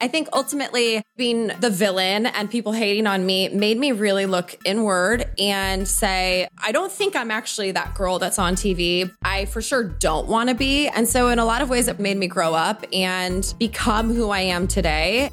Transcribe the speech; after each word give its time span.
I 0.00 0.06
think 0.06 0.28
ultimately 0.32 1.02
being 1.16 1.48
the 1.58 1.70
villain 1.70 2.26
and 2.26 2.48
people 2.48 2.70
hating 2.70 3.08
on 3.08 3.26
me 3.26 3.48
made 3.48 3.78
me 3.78 3.90
really 3.90 4.26
look 4.26 4.56
inward 4.64 5.28
and 5.40 5.88
say, 5.88 6.46
I 6.62 6.70
don't 6.70 6.92
think 6.92 7.16
I'm 7.16 7.32
actually 7.32 7.72
that 7.72 7.96
girl 7.96 8.20
that's 8.20 8.38
on 8.38 8.54
TV. 8.54 9.12
I 9.22 9.46
for 9.46 9.60
sure 9.60 9.82
don't 9.82 10.28
want 10.28 10.50
to 10.50 10.54
be. 10.54 10.86
And 10.86 11.08
so, 11.08 11.30
in 11.30 11.40
a 11.40 11.44
lot 11.44 11.62
of 11.62 11.68
ways, 11.68 11.88
it 11.88 11.98
made 11.98 12.16
me 12.16 12.28
grow 12.28 12.54
up 12.54 12.86
and 12.92 13.52
become 13.58 14.14
who 14.14 14.30
I 14.30 14.40
am 14.40 14.68
today. 14.68 15.30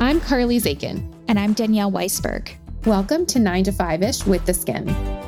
I'm 0.00 0.20
Carly 0.20 0.58
Zakin. 0.58 1.14
And 1.28 1.38
I'm 1.38 1.52
Danielle 1.52 1.92
Weisberg. 1.92 2.50
Welcome 2.86 3.24
to 3.26 3.38
9 3.38 3.64
to 3.64 3.72
5 3.72 4.02
ish 4.02 4.26
with 4.26 4.46
the 4.46 4.52
Skimm. 4.52 5.27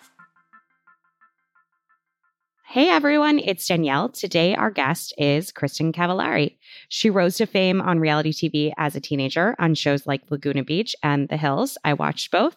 Hey 2.71 2.87
everyone, 2.87 3.37
it's 3.37 3.67
Danielle. 3.67 4.07
Today, 4.07 4.55
our 4.55 4.71
guest 4.71 5.13
is 5.17 5.51
Kristin 5.51 5.91
Cavallari. 5.91 6.55
She 6.87 7.09
rose 7.09 7.35
to 7.35 7.45
fame 7.45 7.81
on 7.81 7.99
reality 7.99 8.31
TV 8.31 8.71
as 8.77 8.95
a 8.95 9.01
teenager 9.01 9.57
on 9.59 9.75
shows 9.75 10.07
like 10.07 10.21
Laguna 10.31 10.63
Beach 10.63 10.95
and 11.03 11.27
The 11.27 11.35
Hills. 11.35 11.77
I 11.83 11.95
watched 11.95 12.31
both. 12.31 12.55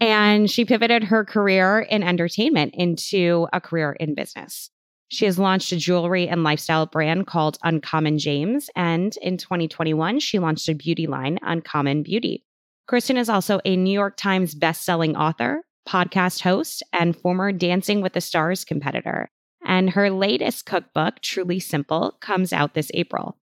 And 0.00 0.50
she 0.50 0.64
pivoted 0.64 1.04
her 1.04 1.24
career 1.24 1.78
in 1.78 2.02
entertainment 2.02 2.74
into 2.74 3.46
a 3.52 3.60
career 3.60 3.92
in 4.00 4.16
business. 4.16 4.68
She 5.06 5.26
has 5.26 5.38
launched 5.38 5.70
a 5.70 5.76
jewelry 5.76 6.26
and 6.26 6.42
lifestyle 6.42 6.86
brand 6.86 7.28
called 7.28 7.56
Uncommon 7.62 8.18
James. 8.18 8.68
And 8.74 9.16
in 9.18 9.36
2021, 9.36 10.18
she 10.18 10.40
launched 10.40 10.68
a 10.68 10.74
beauty 10.74 11.06
line, 11.06 11.38
Uncommon 11.40 12.02
Beauty. 12.02 12.44
Kristin 12.90 13.16
is 13.16 13.28
also 13.28 13.60
a 13.64 13.76
New 13.76 13.92
York 13.92 14.16
Times 14.16 14.56
bestselling 14.56 15.14
author, 15.14 15.62
podcast 15.88 16.40
host, 16.40 16.82
and 16.92 17.16
former 17.16 17.52
Dancing 17.52 18.00
with 18.00 18.14
the 18.14 18.20
Stars 18.20 18.64
competitor. 18.64 19.30
And 19.64 19.90
her 19.90 20.10
latest 20.10 20.66
cookbook, 20.66 21.20
Truly 21.20 21.60
Simple, 21.60 22.16
comes 22.20 22.52
out 22.52 22.74
this 22.74 22.90
April. 22.94 23.38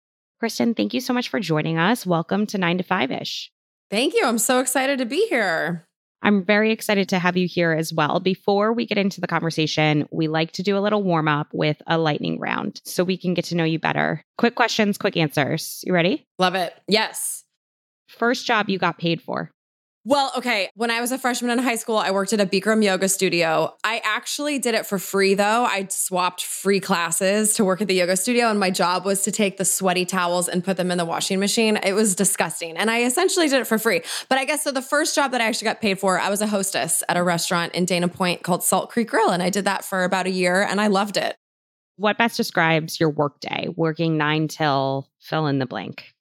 Kristin, 0.43 0.77
thank 0.77 0.93
you 0.95 1.01
so 1.01 1.13
much 1.13 1.29
for 1.29 1.41
joining 1.41 1.79
us. 1.79 2.07
Welcome 2.07 2.47
to 2.47 2.59
9 2.59 2.79
to 2.79 2.85
5 2.85 3.11
ish. 3.11 3.51
Thank 3.91 4.15
you. 4.15 4.25
I'm 4.25 4.39
so 4.39 4.61
excited 4.61 4.99
to 4.99 5.07
be 5.07 5.27
here. 5.29 5.87
I'm 6.23 6.45
very 6.45 6.73
excited 6.73 7.09
to 7.11 7.19
have 7.19 7.37
you 7.37 7.47
here 7.47 7.73
as 7.73 7.93
well. 7.93 8.21
Before 8.21 8.73
we 8.73 8.87
get 8.87 8.99
into 8.99 9.21
the 9.21 9.27
conversation, 9.27 10.09
we 10.11 10.29
like 10.29 10.53
to 10.53 10.63
do 10.63 10.77
a 10.77 10.81
little 10.81 11.03
warm 11.03 11.29
up 11.29 11.49
with 11.53 11.81
a 11.87 11.99
lightning 11.99 12.41
round 12.41 12.81
so 12.85 13.05
we 13.05 13.17
can 13.17 13.35
get 13.35 13.45
to 13.47 13.55
know 13.55 13.65
you 13.65 13.79
better. 13.79 14.25
Quick 14.39 14.57
questions, 14.57 14.99
quick 14.99 15.17
answers. 15.17 15.83
You 15.87 15.93
ready? 15.93 16.27
Love 16.39 16.55
it. 16.55 16.75
Yes. 16.89 17.45
First 18.09 18.47
job 18.47 18.69
you 18.69 18.79
got 18.79 18.99
paid 18.99 19.23
for. 19.23 19.53
Well, 20.09 20.31
okay. 20.37 20.71
When 20.77 20.93
I 20.93 21.01
was 21.01 21.11
a 21.11 21.19
freshman 21.19 21.51
in 21.51 21.59
high 21.59 21.75
school, 21.75 21.97
I 21.97 22.13
worked 22.13 22.33
at 22.33 22.41
a 22.41 22.47
Bikram 22.47 22.85
yoga 22.85 23.09
studio. 23.09 23.75
I 23.83 24.01
actually 24.05 24.61
did 24.61 24.77
it 24.77 24.87
for 24.87 25.01
free 25.01 25.35
though. 25.35 25.65
I 25.65 25.89
swapped 25.91 26.45
free 26.45 26.79
classes 26.79 27.55
to 27.55 27.65
work 27.65 27.81
at 27.81 27.89
the 27.89 27.95
yoga 27.95 28.17
studio, 28.17 28.47
and 28.47 28.61
my 28.61 28.71
job 28.71 29.05
was 29.05 29.23
to 29.23 29.33
take 29.33 29.57
the 29.57 29.65
sweaty 29.65 30.05
towels 30.05 30.49
and 30.49 30.63
put 30.63 30.77
them 30.77 30.93
in 30.93 30.99
the 30.99 31.05
washing 31.05 31.41
machine. 31.41 31.77
It 31.83 31.95
was 31.95 32.15
disgusting. 32.15 32.77
And 32.77 32.89
I 32.89 33.03
essentially 33.03 33.49
did 33.49 33.61
it 33.61 33.67
for 33.67 33.81
free. 33.81 34.03
But 34.29 34.39
I 34.39 34.45
guess 34.45 34.63
so 34.63 34.71
the 34.71 34.81
first 34.81 35.17
job 35.17 35.33
that 35.33 35.41
I 35.41 35.45
actually 35.47 35.65
got 35.67 35.81
paid 35.81 35.99
for, 35.99 36.21
I 36.21 36.31
was 36.31 36.41
a 36.41 36.47
hostess 36.47 37.03
at 37.09 37.17
a 37.17 37.25
restaurant 37.25 37.75
in 37.75 37.85
Dana 37.85 38.07
Point 38.07 38.45
called 38.45 38.63
Salt 38.63 38.91
Creek 38.91 39.09
Grill. 39.09 39.31
And 39.31 39.43
I 39.43 39.51
did 39.51 39.65
that 39.65 39.85
for 39.85 40.05
about 40.05 40.27
a 40.27 40.31
year 40.31 40.63
and 40.63 40.81
I 40.81 40.87
loved 40.87 41.17
it. 41.17 41.37
What 41.97 42.17
best 42.17 42.37
describes 42.37 43.01
your 43.01 43.11
workday, 43.11 43.71
working 43.75 44.17
nine 44.17 44.47
till 44.47 45.11
fill 45.19 45.49
in 45.49 45.59
the 45.59 45.67
blank? 45.67 46.16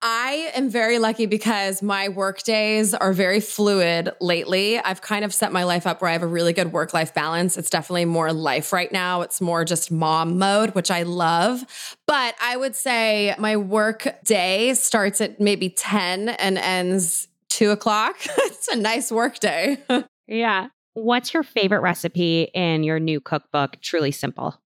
I 0.00 0.52
am 0.54 0.70
very 0.70 1.00
lucky 1.00 1.26
because 1.26 1.82
my 1.82 2.08
work 2.08 2.44
days 2.44 2.94
are 2.94 3.12
very 3.12 3.40
fluid 3.40 4.10
lately. 4.20 4.78
I've 4.78 5.02
kind 5.02 5.24
of 5.24 5.34
set 5.34 5.52
my 5.52 5.64
life 5.64 5.88
up 5.88 6.00
where 6.00 6.08
I 6.08 6.12
have 6.12 6.22
a 6.22 6.28
really 6.28 6.52
good 6.52 6.72
work 6.72 6.94
life 6.94 7.12
balance. 7.14 7.58
It's 7.58 7.68
definitely 7.68 8.04
more 8.04 8.32
life 8.32 8.72
right 8.72 8.92
now. 8.92 9.22
It's 9.22 9.40
more 9.40 9.64
just 9.64 9.90
mom 9.90 10.38
mode, 10.38 10.74
which 10.76 10.92
I 10.92 11.02
love. 11.02 11.96
But 12.06 12.36
I 12.40 12.56
would 12.56 12.76
say 12.76 13.34
my 13.38 13.56
work 13.56 14.06
day 14.24 14.74
starts 14.74 15.20
at 15.20 15.40
maybe 15.40 15.68
10 15.68 16.28
and 16.28 16.58
ends 16.58 17.26
two 17.48 17.72
o'clock. 17.72 18.16
it's 18.24 18.68
a 18.68 18.76
nice 18.76 19.10
work 19.10 19.40
day. 19.40 19.78
yeah. 20.28 20.68
What's 20.94 21.34
your 21.34 21.42
favorite 21.42 21.80
recipe 21.80 22.42
in 22.54 22.84
your 22.84 23.00
new 23.00 23.20
cookbook, 23.20 23.80
Truly 23.80 24.12
Simple? 24.12 24.60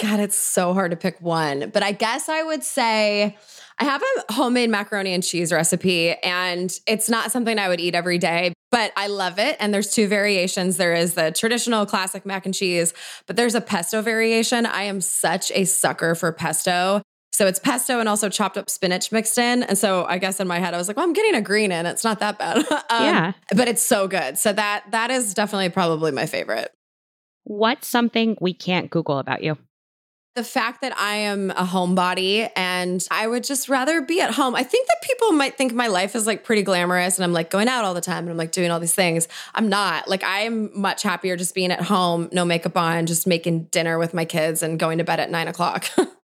God, 0.00 0.18
it's 0.18 0.36
so 0.36 0.74
hard 0.74 0.90
to 0.90 0.96
pick 0.96 1.20
one. 1.20 1.70
But 1.70 1.82
I 1.82 1.92
guess 1.92 2.28
I 2.28 2.42
would 2.42 2.64
say 2.64 3.36
I 3.78 3.84
have 3.84 4.02
a 4.02 4.32
homemade 4.32 4.70
macaroni 4.70 5.14
and 5.14 5.22
cheese 5.22 5.52
recipe, 5.52 6.12
and 6.22 6.76
it's 6.86 7.08
not 7.08 7.30
something 7.30 7.58
I 7.58 7.68
would 7.68 7.80
eat 7.80 7.94
every 7.94 8.18
day, 8.18 8.52
but 8.70 8.92
I 8.96 9.06
love 9.06 9.38
it. 9.38 9.56
And 9.60 9.72
there's 9.72 9.92
two 9.92 10.08
variations 10.08 10.76
there 10.76 10.94
is 10.94 11.14
the 11.14 11.30
traditional 11.30 11.86
classic 11.86 12.26
mac 12.26 12.44
and 12.44 12.54
cheese, 12.54 12.92
but 13.26 13.36
there's 13.36 13.54
a 13.54 13.60
pesto 13.60 14.02
variation. 14.02 14.66
I 14.66 14.82
am 14.84 15.00
such 15.00 15.52
a 15.52 15.64
sucker 15.64 16.14
for 16.16 16.32
pesto. 16.32 17.02
So 17.32 17.48
it's 17.48 17.58
pesto 17.58 17.98
and 17.98 18.08
also 18.08 18.28
chopped 18.28 18.56
up 18.56 18.70
spinach 18.70 19.10
mixed 19.10 19.38
in. 19.38 19.64
And 19.64 19.76
so 19.76 20.04
I 20.04 20.18
guess 20.18 20.38
in 20.38 20.46
my 20.46 20.60
head 20.60 20.72
I 20.72 20.76
was 20.76 20.86
like, 20.86 20.96
well, 20.96 21.04
I'm 21.04 21.12
getting 21.12 21.34
a 21.34 21.40
green 21.40 21.72
in. 21.72 21.84
It's 21.84 22.04
not 22.04 22.20
that 22.20 22.38
bad. 22.38 22.58
um, 22.70 22.84
yeah. 22.90 23.32
But 23.50 23.66
it's 23.66 23.82
so 23.82 24.06
good. 24.06 24.38
So 24.38 24.52
that 24.52 24.84
that 24.92 25.10
is 25.10 25.34
definitely 25.34 25.70
probably 25.70 26.12
my 26.12 26.26
favorite. 26.26 26.72
What's 27.42 27.88
something 27.88 28.36
we 28.40 28.54
can't 28.54 28.88
Google 28.88 29.18
about 29.18 29.42
you? 29.42 29.58
The 30.34 30.42
fact 30.42 30.80
that 30.80 30.98
I 30.98 31.14
am 31.14 31.52
a 31.52 31.64
homebody 31.64 32.50
and 32.56 33.06
I 33.08 33.28
would 33.28 33.44
just 33.44 33.68
rather 33.68 34.00
be 34.00 34.20
at 34.20 34.32
home. 34.32 34.56
I 34.56 34.64
think 34.64 34.88
that 34.88 35.00
people 35.02 35.30
might 35.30 35.56
think 35.56 35.72
my 35.72 35.86
life 35.86 36.16
is 36.16 36.26
like 36.26 36.42
pretty 36.42 36.62
glamorous 36.62 37.16
and 37.16 37.24
I'm 37.24 37.32
like 37.32 37.50
going 37.50 37.68
out 37.68 37.84
all 37.84 37.94
the 37.94 38.00
time 38.00 38.24
and 38.24 38.30
I'm 38.30 38.36
like 38.36 38.50
doing 38.50 38.72
all 38.72 38.80
these 38.80 38.94
things. 38.94 39.28
I'm 39.54 39.68
not. 39.68 40.08
Like 40.08 40.24
I'm 40.24 40.76
much 40.76 41.04
happier 41.04 41.36
just 41.36 41.54
being 41.54 41.70
at 41.70 41.82
home, 41.82 42.28
no 42.32 42.44
makeup 42.44 42.76
on, 42.76 43.06
just 43.06 43.28
making 43.28 43.66
dinner 43.66 43.96
with 43.96 44.12
my 44.12 44.24
kids 44.24 44.64
and 44.64 44.76
going 44.76 44.98
to 44.98 45.04
bed 45.04 45.20
at 45.20 45.30
nine 45.30 45.46
o'clock. 45.46 45.88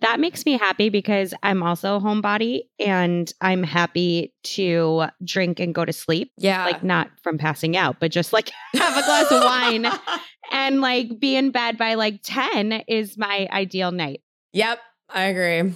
that 0.00 0.20
makes 0.20 0.46
me 0.46 0.56
happy 0.56 0.88
because 0.88 1.34
I'm 1.42 1.62
also 1.62 1.96
a 1.96 2.00
homebody 2.00 2.62
and 2.78 3.32
I'm 3.40 3.62
happy 3.62 4.34
to 4.44 5.06
drink 5.24 5.60
and 5.60 5.74
go 5.74 5.84
to 5.84 5.92
sleep. 5.92 6.32
Yeah. 6.38 6.64
Like 6.64 6.82
not 6.82 7.10
from 7.22 7.38
passing 7.38 7.76
out, 7.76 8.00
but 8.00 8.10
just 8.10 8.32
like 8.32 8.50
have 8.74 8.96
a 8.96 9.04
glass 9.04 9.30
of 9.30 9.44
wine 9.44 9.86
and 10.52 10.80
like 10.80 11.18
be 11.18 11.36
in 11.36 11.50
bed 11.50 11.76
by 11.76 11.94
like 11.94 12.20
10 12.22 12.84
is 12.88 13.18
my 13.18 13.48
ideal 13.52 13.92
night. 13.92 14.22
Yep, 14.52 14.78
I 15.10 15.22
agree. 15.24 15.74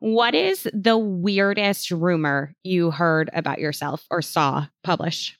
What 0.00 0.34
is 0.34 0.68
the 0.74 0.98
weirdest 0.98 1.90
rumor 1.92 2.54
you 2.64 2.90
heard 2.90 3.30
about 3.32 3.60
yourself 3.60 4.04
or 4.10 4.20
saw 4.20 4.66
published? 4.82 5.38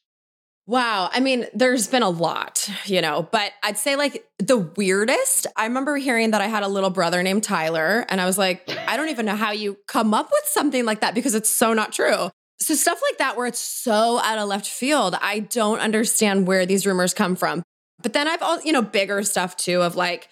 Wow. 0.67 1.11
I 1.13 1.19
mean, 1.19 1.47
there's 1.55 1.89
been 1.89 2.05
a 2.05 2.11
lot, 2.11 2.71
you 2.87 3.01
know, 3.01 3.29
but 3.33 3.53
I'd 3.65 3.77
say 3.77 3.97
like 3.97 4.25
the 4.39 4.59
weirdest. 4.59 5.47
I 5.57 5.65
remember 5.65 5.97
hearing 5.97 6.31
that 6.31 6.41
I 6.41 6.47
had 6.47 6.63
a 6.63 6.69
little 6.69 6.91
brother 6.91 7.23
named 7.23 7.43
Tyler, 7.43 8.07
and 8.09 8.21
I 8.21 8.27
was 8.27 8.39
like, 8.39 8.71
I 8.87 8.97
don't 8.97 9.09
even 9.09 9.27
know 9.27 9.35
how 9.35 9.51
you 9.51 9.77
come 9.89 10.15
up 10.15 10.31
with 10.31 10.45
something 10.47 10.85
like 10.85 11.01
that 11.01 11.15
because 11.15 11.35
it's 11.35 11.51
so 11.51 11.73
not 11.73 11.93
true. 11.93 12.31
So, 12.61 12.75
stuff 12.75 13.01
like 13.11 13.19
that, 13.19 13.37
where 13.37 13.47
it's 13.49 13.59
so 13.59 14.21
out 14.21 14.39
of 14.39 14.49
left 14.49 14.69
field, 14.69 15.17
I 15.21 15.41
don't 15.41 15.81
understand 15.81 16.47
where 16.47 16.65
these 16.65 16.87
rumors 16.87 17.13
come 17.13 17.35
from. 17.35 17.65
But 18.01 18.13
then 18.13 18.29
I've 18.29 18.43
all, 18.43 18.61
you 18.63 18.73
know, 18.73 18.83
bigger 18.83 19.25
stuff 19.25 19.57
too 19.57 19.83
of 19.83 19.97
like 19.97 20.29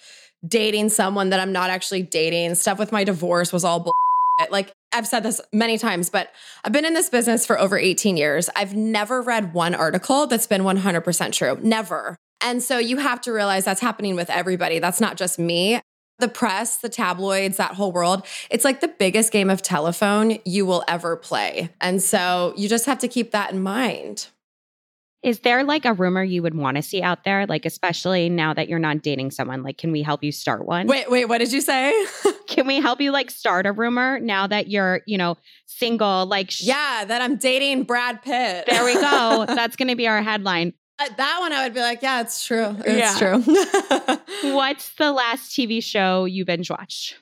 dating 0.46 0.90
someone 0.90 1.30
that 1.30 1.40
I'm 1.40 1.52
not 1.52 1.70
actually 1.70 2.02
dating. 2.02 2.54
Stuff 2.54 2.78
with 2.78 2.92
my 2.92 3.02
divorce 3.02 3.52
was 3.52 3.64
all 3.64 3.80
bull. 3.80 3.94
Like 4.50 4.72
I've 4.92 5.06
said 5.06 5.22
this 5.22 5.40
many 5.52 5.78
times, 5.78 6.10
but 6.10 6.30
I've 6.64 6.72
been 6.72 6.84
in 6.84 6.94
this 6.94 7.08
business 7.08 7.46
for 7.46 7.58
over 7.58 7.78
18 7.78 8.16
years. 8.16 8.50
I've 8.56 8.74
never 8.74 9.22
read 9.22 9.54
one 9.54 9.74
article 9.74 10.26
that's 10.26 10.46
been 10.46 10.62
100% 10.62 11.32
true. 11.32 11.58
Never. 11.62 12.16
And 12.40 12.62
so 12.62 12.78
you 12.78 12.96
have 12.96 13.20
to 13.22 13.32
realize 13.32 13.64
that's 13.64 13.81
happening 13.81 14.16
with 14.16 14.31
everybody. 14.31 14.78
That's 14.78 15.00
not 15.00 15.16
just 15.16 15.38
me. 15.38 15.81
The 16.19 16.28
press, 16.28 16.78
the 16.78 16.88
tabloids, 16.88 17.56
that 17.56 17.75
whole 17.75 17.92
world, 17.92 18.26
it's 18.50 18.64
like 18.64 18.81
the 18.81 18.88
biggest 18.88 19.32
game 19.32 19.48
of 19.48 19.62
telephone 19.62 20.38
you 20.44 20.66
will 20.66 20.84
ever 20.87 21.16
play. 21.16 21.70
And 21.81 22.02
so 22.02 22.52
you 22.56 22.69
just 22.69 22.86
have 22.86 22.98
to 22.98 23.08
keep 23.08 23.31
that 23.31 23.52
in 23.52 23.62
mind. 23.62 24.26
Is 25.22 25.40
there 25.40 25.64
like 25.64 25.84
a 25.84 25.93
rumor 25.93 26.25
you 26.25 26.43
would 26.43 26.55
want 26.55 26.78
to 26.78 26.82
see 26.82 27.02
out 27.02 27.25
there? 27.25 27.46
Like, 27.46 27.67
especially 27.67 28.31
now 28.31 28.55
that 28.55 28.69
you're 28.69 28.78
not 28.78 29.02
dating 29.02 29.32
someone, 29.32 29.62
like, 29.62 29.76
can 29.76 29.93
we 29.93 30.00
help 30.00 30.25
you 30.25 30.32
start 30.32 30.64
one? 30.64 30.87
Wait, 30.87 31.11
wait, 31.11 31.26
what 31.26 31.38
did 31.38 31.52
you 31.52 31.61
say? 31.61 31.93
can 32.46 32.67
we 32.67 32.81
help 32.81 33.02
you 33.02 33.12
like 33.12 33.31
start 33.31 33.67
a 33.67 33.72
rumor 33.72 34.19
now 34.20 34.46
that 34.46 34.69
you're, 34.69 35.02
you 35.06 35.19
know, 35.19 35.37
single? 35.67 36.25
Like, 36.25 36.50
sh- 36.50 36.62
yeah, 36.62 37.05
that 37.06 37.20
I'm 37.20 37.37
dating 37.37 37.84
Brad 37.84 38.22
Pitt. 38.22 38.64
There 38.67 38.84
we 38.84 38.94
go. 38.94 39.44
That's 39.49 39.76
going 39.76 39.88
to 39.88 39.96
be 39.96 40.08
our 40.08 40.22
headline. 40.22 40.72
Uh, 40.99 41.08
that 41.17 41.37
one 41.40 41.52
I 41.52 41.64
would 41.64 41.75
be 41.75 41.81
like, 41.81 42.00
yeah, 42.00 42.22
it's 42.22 42.46
true. 42.46 42.76
It's 42.84 43.20
yeah. 43.20 43.38
true. 43.38 44.52
What's 44.55 44.94
the 44.94 45.12
last 45.12 45.52
TV 45.52 45.82
show 45.82 46.25
you 46.25 46.46
binge 46.46 46.70
watched? 46.70 47.17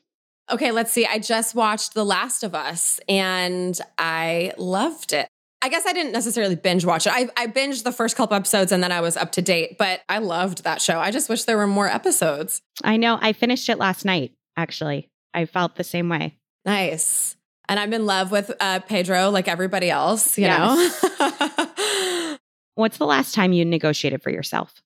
Okay, 0.51 0.71
let's 0.71 0.93
see. 0.93 1.05
I 1.05 1.19
just 1.19 1.55
watched 1.55 1.95
The 1.95 2.05
Last 2.05 2.43
of 2.43 2.55
Us 2.55 3.01
and 3.09 3.79
I 3.99 4.53
loved 4.57 5.13
it. 5.13 5.29
I 5.61 5.69
guess 5.69 5.87
I 5.87 5.93
didn't 5.93 6.13
necessarily 6.13 6.55
binge 6.55 6.85
watch 6.85 7.07
it. 7.07 7.13
I, 7.13 7.29
I 7.37 7.47
binged 7.49 7.83
the 7.83 7.93
first 7.93 8.17
couple 8.17 8.37
episodes 8.37 8.71
and 8.71 8.83
then 8.83 8.93
I 8.93 9.01
was 9.01 9.17
up 9.17 9.33
to 9.33 9.43
date, 9.43 9.77
but 9.77 10.03
I 10.09 10.19
loved 10.19 10.65
that 10.65 10.81
show. 10.81 11.01
I 11.01 11.11
just 11.11 11.29
wish 11.29 11.45
there 11.45 11.57
were 11.57 11.67
more 11.67 11.89
episodes. 11.89 12.63
I 12.85 12.97
know. 12.97 13.19
I 13.21 13.33
finished 13.33 13.69
it 13.69 13.79
last 13.79 14.05
night, 14.05 14.33
actually. 14.57 15.11
I 15.35 15.47
felt 15.47 15.75
the 15.75 15.85
same 15.85 16.09
way. 16.09 16.37
Nice. 16.65 17.37
And 17.69 17.79
I'm 17.81 17.93
in 17.93 18.07
love 18.07 18.31
with 18.31 18.53
uh, 18.61 18.81
Pedro 18.81 19.31
like 19.31 19.49
everybody 19.49 19.91
else, 19.91 20.39
you 20.39 20.45
yes. 20.45 21.03
know? 21.19 22.37
What's 22.75 22.99
the 22.99 23.07
last 23.07 23.35
time 23.35 23.53
you 23.53 23.65
negotiated 23.65 24.23
for 24.23 24.31
yourself? 24.31 24.81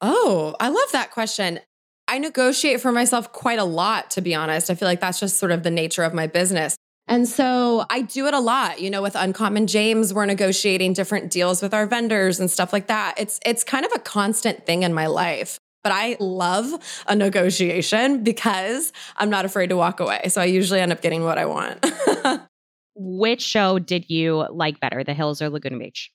Oh, 0.00 0.54
I 0.60 0.68
love 0.68 0.92
that 0.92 1.10
question. 1.10 1.58
I 2.06 2.18
negotiate 2.18 2.80
for 2.80 2.92
myself 2.92 3.32
quite 3.32 3.58
a 3.58 3.64
lot, 3.64 4.10
to 4.12 4.20
be 4.20 4.34
honest. 4.34 4.70
I 4.70 4.74
feel 4.74 4.86
like 4.86 5.00
that's 5.00 5.20
just 5.20 5.38
sort 5.38 5.52
of 5.52 5.62
the 5.62 5.70
nature 5.70 6.02
of 6.02 6.14
my 6.14 6.26
business. 6.26 6.76
And 7.08 7.26
so 7.26 7.86
I 7.90 8.02
do 8.02 8.26
it 8.26 8.34
a 8.34 8.40
lot. 8.40 8.80
You 8.80 8.90
know, 8.90 9.02
with 9.02 9.14
Uncommon 9.14 9.66
James, 9.66 10.12
we're 10.12 10.26
negotiating 10.26 10.92
different 10.92 11.30
deals 11.30 11.62
with 11.62 11.72
our 11.72 11.86
vendors 11.86 12.38
and 12.38 12.50
stuff 12.50 12.72
like 12.72 12.86
that. 12.88 13.14
It's 13.16 13.40
it's 13.44 13.64
kind 13.64 13.84
of 13.86 13.92
a 13.94 13.98
constant 13.98 14.66
thing 14.66 14.82
in 14.82 14.92
my 14.92 15.06
life. 15.06 15.58
But 15.82 15.92
I 15.92 16.16
love 16.20 17.02
a 17.06 17.16
negotiation 17.16 18.22
because 18.22 18.92
I'm 19.16 19.30
not 19.30 19.44
afraid 19.44 19.68
to 19.68 19.76
walk 19.76 20.00
away. 20.00 20.28
So 20.28 20.40
I 20.40 20.44
usually 20.44 20.80
end 20.80 20.92
up 20.92 21.00
getting 21.00 21.24
what 21.24 21.38
I 21.38 21.46
want. 21.46 21.86
Which 22.94 23.42
show 23.42 23.78
did 23.78 24.10
you 24.10 24.46
like 24.50 24.80
better, 24.80 25.04
The 25.04 25.14
Hills 25.14 25.40
or 25.40 25.48
Laguna 25.48 25.78
Beach? 25.78 26.10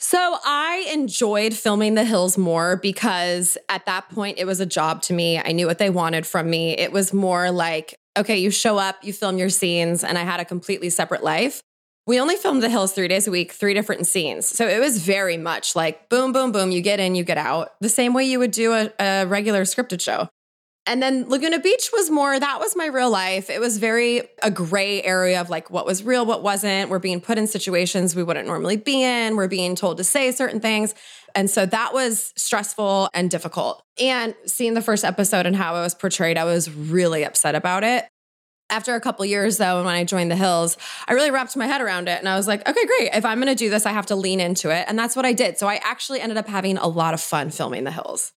So 0.00 0.36
I 0.44 0.88
enjoyed 0.92 1.54
filming 1.54 1.94
The 1.94 2.04
Hills 2.04 2.36
more 2.36 2.76
because 2.76 3.56
at 3.68 3.86
that 3.86 4.08
point 4.10 4.38
it 4.38 4.44
was 4.44 4.60
a 4.60 4.66
job 4.66 5.02
to 5.02 5.12
me. 5.12 5.38
I 5.38 5.52
knew 5.52 5.66
what 5.66 5.78
they 5.78 5.90
wanted 5.90 6.26
from 6.26 6.50
me. 6.50 6.72
It 6.72 6.92
was 6.92 7.12
more 7.12 7.50
like 7.50 7.94
okay, 8.18 8.38
you 8.38 8.50
show 8.50 8.78
up, 8.78 8.96
you 9.02 9.12
film 9.12 9.38
your 9.38 9.48
scenes, 9.48 10.04
and 10.04 10.18
I 10.18 10.22
had 10.22 10.40
a 10.40 10.44
completely 10.44 10.90
separate 10.90 11.22
life. 11.22 11.62
We 12.06 12.20
only 12.20 12.36
filmed 12.36 12.62
the 12.62 12.70
hills 12.70 12.92
three 12.92 13.08
days 13.08 13.26
a 13.26 13.30
week, 13.30 13.52
three 13.52 13.74
different 13.74 14.06
scenes. 14.06 14.48
So 14.48 14.66
it 14.66 14.80
was 14.80 14.98
very 14.98 15.36
much 15.36 15.76
like 15.76 16.08
boom, 16.08 16.32
boom, 16.32 16.52
boom, 16.52 16.70
you 16.70 16.80
get 16.80 17.00
in, 17.00 17.14
you 17.14 17.22
get 17.22 17.38
out, 17.38 17.72
the 17.80 17.88
same 17.88 18.14
way 18.14 18.24
you 18.24 18.38
would 18.38 18.50
do 18.50 18.72
a, 18.72 18.90
a 18.98 19.26
regular 19.26 19.62
scripted 19.62 20.00
show. 20.00 20.28
And 20.88 21.02
then 21.02 21.28
Laguna 21.28 21.58
Beach 21.58 21.90
was 21.92 22.10
more, 22.10 22.40
that 22.40 22.58
was 22.58 22.74
my 22.74 22.86
real 22.86 23.10
life. 23.10 23.50
It 23.50 23.60
was 23.60 23.76
very 23.76 24.22
a 24.42 24.50
gray 24.50 25.02
area 25.02 25.38
of 25.38 25.50
like 25.50 25.70
what 25.70 25.84
was 25.84 26.02
real, 26.02 26.24
what 26.24 26.42
wasn't. 26.42 26.88
We're 26.88 26.98
being 26.98 27.20
put 27.20 27.36
in 27.36 27.46
situations 27.46 28.16
we 28.16 28.22
wouldn't 28.22 28.48
normally 28.48 28.78
be 28.78 29.02
in. 29.02 29.36
We're 29.36 29.48
being 29.48 29.76
told 29.76 29.98
to 29.98 30.04
say 30.04 30.32
certain 30.32 30.60
things. 30.60 30.94
And 31.34 31.50
so 31.50 31.66
that 31.66 31.92
was 31.92 32.32
stressful 32.36 33.10
and 33.12 33.30
difficult. 33.30 33.82
And 34.00 34.34
seeing 34.46 34.72
the 34.72 34.80
first 34.80 35.04
episode 35.04 35.44
and 35.44 35.54
how 35.54 35.76
it 35.76 35.82
was 35.82 35.94
portrayed, 35.94 36.38
I 36.38 36.44
was 36.44 36.70
really 36.70 37.22
upset 37.22 37.54
about 37.54 37.84
it. 37.84 38.06
After 38.70 38.94
a 38.94 39.00
couple 39.00 39.26
years, 39.26 39.58
though, 39.58 39.76
and 39.76 39.86
when 39.86 39.94
I 39.94 40.04
joined 40.04 40.30
the 40.30 40.36
Hills, 40.36 40.78
I 41.06 41.12
really 41.12 41.30
wrapped 41.30 41.54
my 41.54 41.66
head 41.66 41.82
around 41.82 42.08
it 42.08 42.18
and 42.18 42.28
I 42.28 42.36
was 42.36 42.46
like, 42.46 42.66
okay, 42.66 42.86
great. 42.86 43.10
If 43.12 43.26
I'm 43.26 43.38
going 43.38 43.48
to 43.48 43.54
do 43.54 43.68
this, 43.68 43.84
I 43.84 43.92
have 43.92 44.06
to 44.06 44.16
lean 44.16 44.40
into 44.40 44.70
it. 44.70 44.86
And 44.88 44.98
that's 44.98 45.16
what 45.16 45.26
I 45.26 45.34
did. 45.34 45.58
So 45.58 45.66
I 45.66 45.80
actually 45.82 46.22
ended 46.22 46.38
up 46.38 46.48
having 46.48 46.78
a 46.78 46.88
lot 46.88 47.12
of 47.12 47.20
fun 47.20 47.50
filming 47.50 47.84
the 47.84 47.90
Hills. 47.90 48.32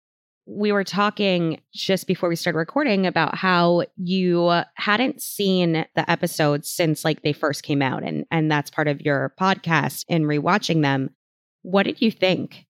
We 0.52 0.72
were 0.72 0.82
talking 0.82 1.60
just 1.72 2.08
before 2.08 2.28
we 2.28 2.34
started 2.34 2.58
recording 2.58 3.06
about 3.06 3.36
how 3.36 3.84
you 3.96 4.62
hadn't 4.74 5.22
seen 5.22 5.84
the 5.94 6.10
episodes 6.10 6.68
since 6.68 7.04
like 7.04 7.22
they 7.22 7.32
first 7.32 7.62
came 7.62 7.82
out 7.82 8.02
and 8.02 8.26
and 8.32 8.50
that's 8.50 8.68
part 8.68 8.88
of 8.88 9.00
your 9.00 9.32
podcast 9.40 10.04
and 10.08 10.24
rewatching 10.24 10.82
them. 10.82 11.10
What 11.62 11.84
did 11.84 12.02
you 12.02 12.10
think? 12.10 12.66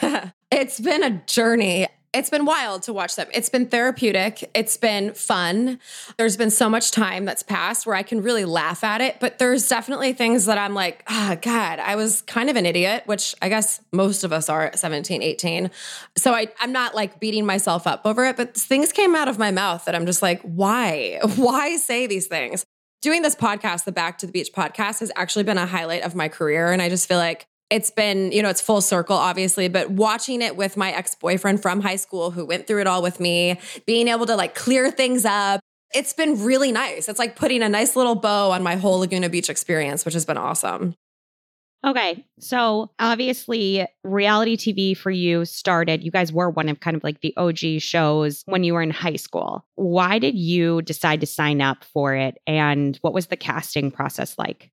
it's 0.50 0.80
been 0.80 1.04
a 1.04 1.22
journey. 1.26 1.86
It's 2.14 2.28
been 2.28 2.44
wild 2.44 2.82
to 2.82 2.92
watch 2.92 3.16
them. 3.16 3.26
It's 3.32 3.48
been 3.48 3.66
therapeutic. 3.66 4.50
It's 4.54 4.76
been 4.76 5.14
fun. 5.14 5.78
There's 6.18 6.36
been 6.36 6.50
so 6.50 6.68
much 6.68 6.90
time 6.90 7.24
that's 7.24 7.42
passed 7.42 7.86
where 7.86 7.96
I 7.96 8.02
can 8.02 8.22
really 8.22 8.44
laugh 8.44 8.84
at 8.84 9.00
it. 9.00 9.16
But 9.18 9.38
there's 9.38 9.66
definitely 9.66 10.12
things 10.12 10.44
that 10.44 10.58
I'm 10.58 10.74
like, 10.74 11.04
oh, 11.08 11.38
God, 11.40 11.78
I 11.78 11.96
was 11.96 12.20
kind 12.22 12.50
of 12.50 12.56
an 12.56 12.66
idiot, 12.66 13.04
which 13.06 13.34
I 13.40 13.48
guess 13.48 13.80
most 13.92 14.24
of 14.24 14.32
us 14.32 14.50
are 14.50 14.66
at 14.66 14.78
17, 14.78 15.22
18. 15.22 15.70
So 16.18 16.34
I, 16.34 16.48
I'm 16.60 16.70
not 16.70 16.94
like 16.94 17.18
beating 17.18 17.46
myself 17.46 17.86
up 17.86 18.02
over 18.04 18.26
it, 18.26 18.36
but 18.36 18.54
things 18.54 18.92
came 18.92 19.14
out 19.14 19.28
of 19.28 19.38
my 19.38 19.50
mouth 19.50 19.86
that 19.86 19.94
I'm 19.94 20.04
just 20.04 20.20
like, 20.20 20.42
why? 20.42 21.18
Why 21.36 21.76
say 21.76 22.06
these 22.06 22.26
things? 22.26 22.64
Doing 23.00 23.22
this 23.22 23.34
podcast, 23.34 23.84
the 23.84 23.92
Back 23.92 24.18
to 24.18 24.26
the 24.26 24.32
Beach 24.32 24.52
podcast, 24.52 25.00
has 25.00 25.10
actually 25.16 25.44
been 25.44 25.58
a 25.58 25.66
highlight 25.66 26.02
of 26.02 26.14
my 26.14 26.28
career. 26.28 26.72
And 26.72 26.82
I 26.82 26.88
just 26.88 27.08
feel 27.08 27.18
like 27.18 27.46
it's 27.72 27.90
been, 27.90 28.30
you 28.32 28.42
know, 28.42 28.50
it's 28.50 28.60
full 28.60 28.82
circle, 28.82 29.16
obviously, 29.16 29.66
but 29.66 29.90
watching 29.90 30.42
it 30.42 30.56
with 30.56 30.76
my 30.76 30.92
ex 30.92 31.14
boyfriend 31.14 31.62
from 31.62 31.80
high 31.80 31.96
school 31.96 32.30
who 32.30 32.44
went 32.44 32.66
through 32.66 32.82
it 32.82 32.86
all 32.86 33.02
with 33.02 33.18
me, 33.18 33.58
being 33.86 34.08
able 34.08 34.26
to 34.26 34.36
like 34.36 34.54
clear 34.54 34.90
things 34.90 35.24
up, 35.24 35.60
it's 35.94 36.12
been 36.12 36.44
really 36.44 36.70
nice. 36.70 37.08
It's 37.08 37.18
like 37.18 37.34
putting 37.34 37.62
a 37.62 37.70
nice 37.70 37.96
little 37.96 38.14
bow 38.14 38.50
on 38.50 38.62
my 38.62 38.76
whole 38.76 38.98
Laguna 38.98 39.30
Beach 39.30 39.48
experience, 39.48 40.04
which 40.04 40.12
has 40.12 40.26
been 40.26 40.36
awesome. 40.36 40.94
Okay. 41.84 42.26
So 42.38 42.90
obviously, 42.98 43.86
reality 44.04 44.56
TV 44.56 44.94
for 44.94 45.10
you 45.10 45.46
started, 45.46 46.04
you 46.04 46.10
guys 46.10 46.30
were 46.30 46.50
one 46.50 46.68
of 46.68 46.78
kind 46.78 46.94
of 46.94 47.02
like 47.02 47.22
the 47.22 47.34
OG 47.38 47.80
shows 47.80 48.42
when 48.44 48.64
you 48.64 48.74
were 48.74 48.82
in 48.82 48.90
high 48.90 49.16
school. 49.16 49.64
Why 49.76 50.18
did 50.18 50.36
you 50.36 50.82
decide 50.82 51.20
to 51.22 51.26
sign 51.26 51.62
up 51.62 51.84
for 51.84 52.14
it? 52.14 52.36
And 52.46 52.98
what 52.98 53.14
was 53.14 53.28
the 53.28 53.36
casting 53.36 53.90
process 53.90 54.38
like? 54.38 54.70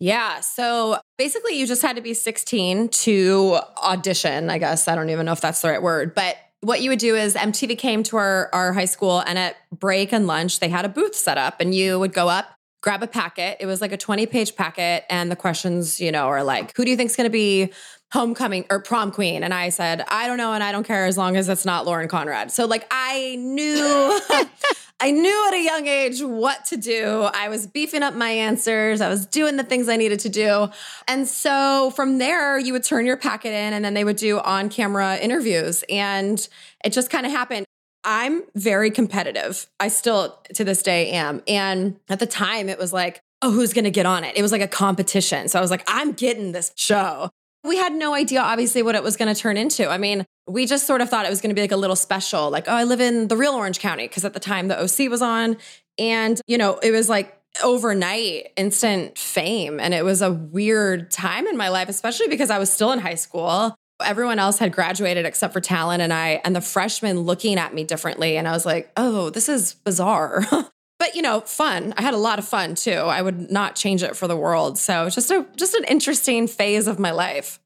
Yeah. 0.00 0.40
So 0.40 0.98
basically, 1.22 1.56
you 1.56 1.68
just 1.68 1.82
had 1.82 1.94
to 1.94 2.02
be 2.02 2.14
16 2.14 2.88
to 2.88 3.56
audition, 3.76 4.50
I 4.50 4.58
guess. 4.58 4.88
I 4.88 4.96
don't 4.96 5.08
even 5.08 5.24
know 5.24 5.30
if 5.30 5.40
that's 5.40 5.62
the 5.62 5.68
right 5.68 5.80
word. 5.80 6.16
But 6.16 6.36
what 6.62 6.82
you 6.82 6.90
would 6.90 6.98
do 6.98 7.14
is 7.14 7.36
MTV 7.36 7.78
came 7.78 8.02
to 8.04 8.16
our, 8.16 8.50
our 8.52 8.72
high 8.72 8.86
school, 8.86 9.20
and 9.20 9.38
at 9.38 9.54
break 9.70 10.12
and 10.12 10.26
lunch, 10.26 10.58
they 10.58 10.68
had 10.68 10.84
a 10.84 10.88
booth 10.88 11.14
set 11.14 11.38
up, 11.38 11.60
and 11.60 11.72
you 11.72 12.00
would 12.00 12.12
go 12.12 12.28
up, 12.28 12.46
grab 12.80 13.04
a 13.04 13.06
packet. 13.06 13.58
It 13.60 13.66
was 13.66 13.80
like 13.80 13.92
a 13.92 13.96
20 13.96 14.26
page 14.26 14.56
packet. 14.56 15.04
And 15.08 15.30
the 15.30 15.36
questions, 15.36 16.00
you 16.00 16.10
know, 16.10 16.26
are 16.26 16.42
like, 16.42 16.76
who 16.76 16.84
do 16.84 16.90
you 16.90 16.96
think 16.96 17.10
is 17.10 17.16
going 17.16 17.28
to 17.28 17.30
be 17.30 17.72
homecoming 18.12 18.64
or 18.68 18.80
prom 18.80 19.12
queen? 19.12 19.44
And 19.44 19.54
I 19.54 19.68
said, 19.68 20.04
I 20.08 20.26
don't 20.26 20.38
know. 20.38 20.52
And 20.54 20.64
I 20.64 20.72
don't 20.72 20.84
care 20.84 21.06
as 21.06 21.16
long 21.16 21.36
as 21.36 21.48
it's 21.48 21.64
not 21.64 21.86
Lauren 21.86 22.08
Conrad. 22.08 22.50
So, 22.50 22.66
like, 22.66 22.84
I 22.90 23.36
knew. 23.36 24.20
I 25.02 25.10
knew 25.10 25.48
at 25.48 25.54
a 25.54 25.64
young 25.64 25.88
age 25.88 26.22
what 26.22 26.64
to 26.66 26.76
do. 26.76 27.28
I 27.34 27.48
was 27.48 27.66
beefing 27.66 28.04
up 28.04 28.14
my 28.14 28.30
answers. 28.30 29.00
I 29.00 29.08
was 29.08 29.26
doing 29.26 29.56
the 29.56 29.64
things 29.64 29.88
I 29.88 29.96
needed 29.96 30.20
to 30.20 30.28
do. 30.28 30.68
And 31.08 31.26
so 31.26 31.90
from 31.96 32.18
there, 32.18 32.56
you 32.56 32.72
would 32.72 32.84
turn 32.84 33.04
your 33.04 33.16
packet 33.16 33.48
in 33.48 33.72
and 33.72 33.84
then 33.84 33.94
they 33.94 34.04
would 34.04 34.14
do 34.14 34.38
on 34.38 34.68
camera 34.68 35.16
interviews. 35.16 35.82
And 35.90 36.48
it 36.84 36.92
just 36.92 37.10
kind 37.10 37.26
of 37.26 37.32
happened. 37.32 37.66
I'm 38.04 38.44
very 38.54 38.92
competitive. 38.92 39.66
I 39.80 39.88
still 39.88 40.38
to 40.54 40.62
this 40.62 40.84
day 40.84 41.10
am. 41.10 41.42
And 41.48 41.98
at 42.08 42.20
the 42.20 42.26
time, 42.26 42.68
it 42.68 42.78
was 42.78 42.92
like, 42.92 43.20
oh, 43.42 43.50
who's 43.50 43.72
going 43.72 43.84
to 43.84 43.90
get 43.90 44.06
on 44.06 44.22
it? 44.22 44.36
It 44.36 44.42
was 44.42 44.52
like 44.52 44.62
a 44.62 44.68
competition. 44.68 45.48
So 45.48 45.58
I 45.58 45.62
was 45.62 45.70
like, 45.72 45.82
I'm 45.88 46.12
getting 46.12 46.52
this 46.52 46.72
show. 46.76 47.28
We 47.64 47.76
had 47.76 47.92
no 47.92 48.14
idea, 48.14 48.40
obviously, 48.40 48.84
what 48.84 48.94
it 48.94 49.02
was 49.02 49.16
going 49.16 49.34
to 49.34 49.40
turn 49.40 49.56
into. 49.56 49.88
I 49.88 49.98
mean, 49.98 50.26
we 50.46 50.66
just 50.66 50.86
sort 50.86 51.00
of 51.00 51.08
thought 51.08 51.26
it 51.26 51.30
was 51.30 51.40
going 51.40 51.50
to 51.50 51.54
be 51.54 51.60
like 51.60 51.72
a 51.72 51.76
little 51.76 51.96
special, 51.96 52.50
like, 52.50 52.68
oh, 52.68 52.74
I 52.74 52.84
live 52.84 53.00
in 53.00 53.28
the 53.28 53.36
real 53.36 53.52
Orange 53.52 53.78
County, 53.78 54.08
because 54.08 54.24
at 54.24 54.34
the 54.34 54.40
time 54.40 54.68
the 54.68 54.80
OC 54.80 55.10
was 55.10 55.22
on. 55.22 55.56
And, 55.98 56.40
you 56.46 56.58
know, 56.58 56.78
it 56.78 56.90
was 56.90 57.08
like 57.08 57.38
overnight 57.62 58.50
instant 58.56 59.18
fame. 59.18 59.78
And 59.78 59.94
it 59.94 60.04
was 60.04 60.22
a 60.22 60.32
weird 60.32 61.10
time 61.10 61.46
in 61.46 61.56
my 61.56 61.68
life, 61.68 61.88
especially 61.88 62.28
because 62.28 62.50
I 62.50 62.58
was 62.58 62.72
still 62.72 62.92
in 62.92 62.98
high 62.98 63.14
school. 63.14 63.74
Everyone 64.02 64.38
else 64.38 64.58
had 64.58 64.72
graduated 64.72 65.26
except 65.26 65.52
for 65.52 65.60
Talan 65.60 66.00
and 66.00 66.12
I, 66.12 66.40
and 66.44 66.56
the 66.56 66.60
freshmen 66.60 67.20
looking 67.20 67.58
at 67.58 67.72
me 67.72 67.84
differently. 67.84 68.36
And 68.36 68.48
I 68.48 68.52
was 68.52 68.66
like, 68.66 68.90
oh, 68.96 69.30
this 69.30 69.48
is 69.48 69.74
bizarre. 69.74 70.44
but 71.02 71.16
you 71.16 71.22
know 71.22 71.40
fun 71.40 71.92
i 71.96 72.02
had 72.02 72.14
a 72.14 72.18
lot 72.18 72.38
of 72.38 72.46
fun 72.46 72.76
too 72.76 72.92
i 72.92 73.20
would 73.20 73.50
not 73.50 73.74
change 73.74 74.04
it 74.04 74.14
for 74.14 74.28
the 74.28 74.36
world 74.36 74.78
so 74.78 75.10
just 75.10 75.32
a 75.32 75.44
just 75.56 75.74
an 75.74 75.82
interesting 75.88 76.46
phase 76.46 76.86
of 76.86 77.00
my 77.00 77.10
life 77.10 77.58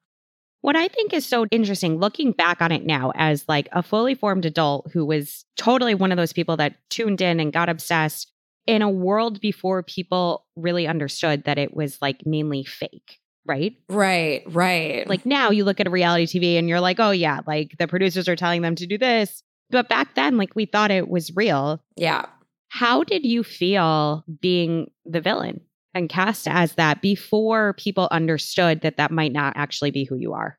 what 0.67 0.75
I 0.75 0.89
think 0.89 1.13
is 1.13 1.25
so 1.25 1.47
interesting 1.53 2.01
looking 2.01 2.33
back 2.33 2.61
on 2.61 2.73
it 2.73 2.85
now 2.85 3.13
as 3.15 3.45
like 3.47 3.69
a 3.71 3.85
fully 3.85 4.17
formed 4.17 4.45
adult 4.45 4.91
who 4.93 5.07
was 5.07 5.45
totally 5.57 5.95
one 5.95 6.11
of 6.11 6.17
those 6.17 6.33
people 6.33 6.57
that 6.57 6.75
tuned 6.91 7.21
in 7.21 7.39
and 7.39 7.53
got 7.53 7.69
obsessed 7.69 8.33
in 8.67 8.83
a 8.83 8.91
world 8.91 9.41
before 9.41 9.85
people 9.85 10.45
really 10.57 10.89
understood 10.89 11.45
that 11.45 11.57
it 11.57 11.73
was 11.73 12.03
like 12.03 12.27
mainly 12.27 12.65
fake. 12.65 13.21
Right? 13.45 13.77
Right, 13.89 14.43
right. 14.49 15.09
Like 15.09 15.25
now 15.25 15.53
you 15.53 15.63
look 15.63 15.79
at 15.79 15.87
a 15.87 15.91
reality 15.91 16.27
TV 16.27 16.59
and 16.59 16.69
you're 16.69 16.81
like, 16.81 16.99
oh, 16.99 17.13
yeah, 17.13 17.43
like 17.47 17.77
the 17.79 17.87
producers 17.87 18.29
are 18.29 18.35
telling 18.35 18.63
them 18.63 18.75
to 18.75 18.89
do 18.89 18.99
this. 18.99 19.45
But 19.71 19.89
back 19.89 20.17
then, 20.17 20.37
like 20.37 20.57
we 20.57 20.67
thought 20.67 20.91
it 20.91 21.09
was 21.09 21.31
real. 21.37 21.81
Yeah. 21.95 22.27
How 22.71 23.05
did 23.05 23.25
you 23.25 23.45
feel 23.45 24.25
being 24.41 24.91
the 25.05 25.21
villain 25.21 25.61
and 25.97 26.09
cast 26.09 26.47
as 26.47 26.75
that 26.75 27.03
before 27.03 27.73
people 27.75 28.09
understood 28.11 28.83
that 28.83 28.97
that 28.97 29.11
might 29.11 29.33
not 29.33 29.55
actually 29.57 29.91
be 29.91 30.05
who 30.05 30.17
you 30.17 30.33
are? 30.33 30.59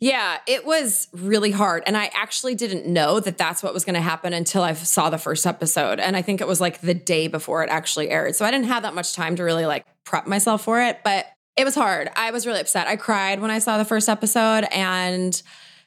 Yeah, 0.00 0.38
it 0.46 0.64
was 0.64 1.08
really 1.12 1.52
hard. 1.52 1.84
And 1.86 1.96
I 1.96 2.10
actually 2.14 2.54
didn't 2.54 2.86
know 2.86 3.20
that 3.20 3.38
that's 3.38 3.62
what 3.62 3.72
was 3.72 3.84
going 3.84 3.94
to 3.94 4.00
happen 4.00 4.32
until 4.32 4.62
I 4.62 4.72
saw 4.72 5.08
the 5.08 5.18
first 5.18 5.46
episode. 5.46 6.00
And 6.00 6.16
I 6.16 6.22
think 6.22 6.40
it 6.40 6.48
was 6.48 6.60
like 6.60 6.80
the 6.80 6.94
day 6.94 7.28
before 7.28 7.62
it 7.62 7.70
actually 7.70 8.10
aired. 8.10 8.34
So 8.34 8.44
I 8.44 8.50
didn't 8.50 8.66
have 8.66 8.82
that 8.82 8.94
much 8.94 9.14
time 9.14 9.36
to 9.36 9.44
really 9.44 9.66
like 9.66 9.86
prep 10.04 10.26
myself 10.26 10.64
for 10.64 10.82
it, 10.82 10.98
but 11.04 11.26
it 11.56 11.64
was 11.64 11.74
hard. 11.74 12.10
I 12.16 12.32
was 12.32 12.46
really 12.46 12.60
upset. 12.60 12.88
I 12.88 12.96
cried 12.96 13.40
when 13.40 13.50
I 13.50 13.60
saw 13.60 13.78
the 13.78 13.84
first 13.84 14.08
episode. 14.08 14.64
And, 14.72 15.40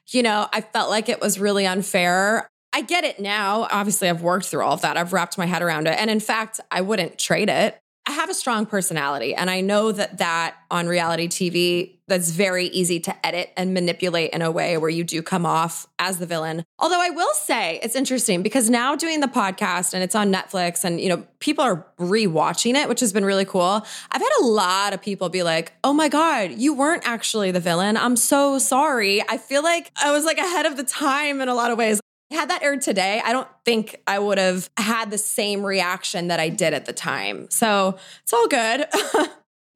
you 0.08 0.24
know, 0.24 0.48
I 0.54 0.62
felt 0.62 0.90
like 0.90 1.10
it 1.10 1.20
was 1.20 1.40
really 1.40 1.66
unfair. 1.66 2.48
I 2.72 2.82
get 2.82 3.04
it 3.04 3.20
now. 3.20 3.68
Obviously, 3.72 4.10
I've 4.10 4.22
worked 4.22 4.46
through 4.46 4.64
all 4.64 4.74
of 4.74 4.82
that. 4.82 4.96
I've 4.96 5.12
wrapped 5.12 5.38
my 5.38 5.46
head 5.46 5.62
around 5.62 5.88
it. 5.88 5.98
And 6.00 6.10
in 6.10 6.20
fact, 6.20 6.60
I 6.72 6.82
wouldn't 6.82 7.18
trade 7.18 7.50
it. 7.50 7.78
I 8.08 8.12
have 8.12 8.30
a 8.30 8.36
strong 8.36 8.66
personality 8.68 9.34
and 9.34 9.50
I 9.50 9.62
know 9.62 9.92
that 9.92 10.20
that 10.20 10.56
on 10.70 10.88
reality 10.88 11.28
TV 11.28 11.96
that's 12.08 12.30
very 12.30 12.68
easy 12.68 13.00
to 13.00 13.26
edit 13.26 13.52
and 13.58 13.74
manipulate 13.74 14.30
in 14.30 14.44
a 14.44 14.52
way 14.52 14.78
where 14.78 14.92
you 14.92 15.04
do 15.04 15.24
come 15.24 15.44
off 15.44 15.88
as 15.98 16.20
the 16.20 16.28
villain. 16.28 16.64
Although 16.78 17.02
I 17.02 17.10
will 17.10 17.34
say 17.34 17.80
it's 17.82 17.96
interesting 17.96 18.44
because 18.44 18.70
now 18.70 18.96
doing 18.96 19.22
the 19.22 19.28
podcast 19.28 19.96
and 19.96 20.04
it's 20.04 20.14
on 20.14 20.32
Netflix 20.32 20.84
and 20.84 21.02
you 21.02 21.10
know 21.10 21.26
people 21.40 21.64
are 21.64 21.84
rewatching 22.00 22.76
it 22.76 22.88
which 22.88 23.00
has 23.00 23.12
been 23.12 23.26
really 23.26 23.46
cool. 23.46 23.84
I've 24.12 24.22
had 24.22 24.42
a 24.42 24.46
lot 24.46 24.94
of 24.94 25.02
people 25.02 25.30
be 25.30 25.42
like, 25.42 25.74
"Oh 25.84 25.94
my 25.94 26.08
god, 26.08 26.52
you 26.52 26.76
weren't 26.76 27.08
actually 27.08 27.50
the 27.50 27.60
villain. 27.60 27.98
I'm 27.98 28.16
so 28.16 28.60
sorry." 28.60 29.24
I 29.28 29.38
feel 29.38 29.64
like 29.64 29.92
I 30.02 30.12
was 30.12 30.26
like 30.26 30.38
ahead 30.38 30.68
of 30.68 30.78
the 30.78 30.84
time 30.84 31.42
in 31.42 31.50
a 31.50 31.56
lot 31.56 31.72
of 31.72 31.78
ways. 31.78 32.00
Had 32.32 32.50
that 32.50 32.64
aired 32.64 32.82
today, 32.82 33.22
I 33.24 33.32
don't 33.32 33.48
think 33.66 34.02
I 34.08 34.18
would 34.20 34.38
have 34.38 34.70
had 34.78 35.12
the 35.12 35.18
same 35.18 35.64
reaction 35.64 36.28
that 36.28 36.40
I 36.40 36.50
did 36.50 36.74
at 36.74 36.86
the 36.86 36.94
time. 36.94 37.48
So 37.50 37.98
it's 38.24 38.34
all 38.34 38.48
good. 38.48 38.88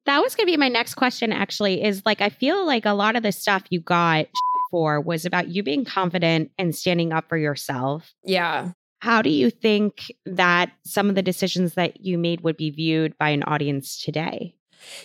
that 0.06 0.20
was 0.20 0.34
going 0.34 0.46
to 0.46 0.52
be 0.52 0.56
my 0.56 0.68
next 0.68 0.94
question, 0.94 1.32
actually, 1.32 1.82
is 1.82 2.02
like, 2.04 2.20
I 2.20 2.28
feel 2.28 2.66
like 2.66 2.86
a 2.86 2.92
lot 2.92 3.14
of 3.14 3.22
the 3.22 3.32
stuff 3.32 3.62
you 3.70 3.80
got 3.80 4.26
for 4.70 5.00
was 5.00 5.24
about 5.24 5.48
you 5.48 5.62
being 5.62 5.84
confident 5.84 6.50
and 6.58 6.74
standing 6.74 7.12
up 7.12 7.28
for 7.28 7.36
yourself. 7.36 8.14
Yeah. 8.24 8.72
How 9.00 9.22
do 9.22 9.30
you 9.30 9.50
think 9.50 10.12
that 10.26 10.72
some 10.84 11.08
of 11.08 11.14
the 11.14 11.22
decisions 11.22 11.74
that 11.74 12.00
you 12.00 12.18
made 12.18 12.42
would 12.42 12.56
be 12.56 12.70
viewed 12.70 13.16
by 13.16 13.30
an 13.30 13.42
audience 13.44 14.02
today? 14.02 14.54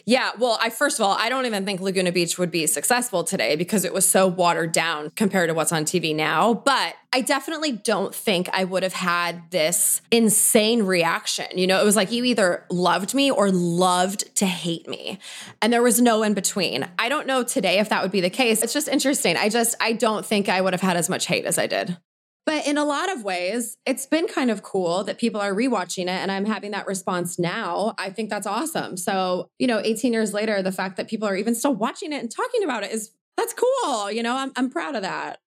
Yeah, 0.06 0.32
well, 0.38 0.58
I 0.62 0.70
first 0.70 1.00
of 1.00 1.06
all, 1.06 1.16
I 1.20 1.30
don't 1.30 1.46
even 1.46 1.66
think 1.66 1.82
Laguna 1.82 2.12
Beach 2.12 2.38
would 2.38 2.52
be 2.52 2.68
successful 2.68 3.24
today 3.24 3.56
because 3.56 3.86
it 3.86 3.94
was 3.94 4.08
so 4.08 4.28
watered 4.28 4.72
down 4.72 5.12
compared 5.12 5.50
to 5.50 5.54
what's 5.54 5.72
on 5.72 5.86
TV 5.86 6.16
now. 6.16 6.54
But 6.54 6.96
I 7.14 7.22
definitely 7.22 7.72
don't 7.72 8.14
think 8.14 8.50
I 8.52 8.64
would 8.66 8.84
have 8.84 8.94
had 8.94 9.50
this 9.52 10.02
insane 10.12 10.84
reaction. 10.84 11.46
You 11.56 11.68
know, 11.68 11.82
it 11.82 11.86
was 11.86 11.96
like 11.96 12.12
you 12.12 12.26
either 12.26 12.66
loved 12.70 13.14
me 13.14 13.32
or 13.32 13.52
loved 13.52 14.36
to 14.36 14.46
hate 14.46 14.88
me. 14.88 15.20
And 15.62 15.72
there 15.72 15.82
was 15.82 16.02
no 16.02 16.24
in 16.24 16.34
between. 16.34 16.88
I 17.00 17.08
don't 17.10 17.28
know 17.28 17.44
today 17.44 17.80
if 17.80 17.90
that 17.90 18.02
would 18.04 18.12
be 18.12 18.22
the 18.22 18.30
case. 18.30 18.62
It's 18.62 18.74
just 18.74 18.88
interesting. 18.88 19.38
I 19.38 19.50
just, 19.50 19.76
I 19.80 19.94
don't 19.94 20.26
think 20.26 20.50
I 20.50 20.60
would 20.60 20.74
have 20.74 20.82
had 20.82 20.98
as 20.98 21.10
much 21.10 21.26
hate 21.26 21.46
as 21.46 21.58
I 21.58 21.68
did. 21.68 21.98
But 22.46 22.68
in 22.68 22.78
a 22.78 22.86
lot 22.86 23.12
of 23.12 23.24
ways, 23.24 23.78
it's 23.86 24.06
been 24.06 24.28
kind 24.28 24.52
of 24.52 24.62
cool 24.62 25.04
that 25.06 25.18
people 25.18 25.42
are 25.42 25.54
rewatching 25.54 26.04
it 26.04 26.10
and 26.10 26.32
I'm 26.32 26.46
having 26.46 26.72
that 26.72 26.86
response 26.86 27.40
now. 27.40 27.96
I 27.98 28.12
think 28.12 28.30
that's 28.30 28.46
awesome. 28.46 28.98
So, 28.98 29.50
you 29.58 29.66
know, 29.66 29.82
18 29.84 30.14
years 30.14 30.34
later, 30.34 30.62
the 30.62 30.72
fact 30.72 30.98
that 30.98 31.08
people 31.08 31.28
are 31.28 31.36
even 31.36 31.56
still 31.56 31.74
watching 31.74 32.14
it 32.14 32.22
and 32.22 32.32
talking 32.32 32.64
about 32.64 32.84
it 32.84 32.92
is 32.92 33.12
that's 33.36 33.54
cool. 33.54 34.12
You 34.12 34.24
know, 34.24 34.36
I'm 34.36 34.52
I'm 34.56 34.70
proud 34.70 34.96
of 34.96 35.02
that. 35.02 35.40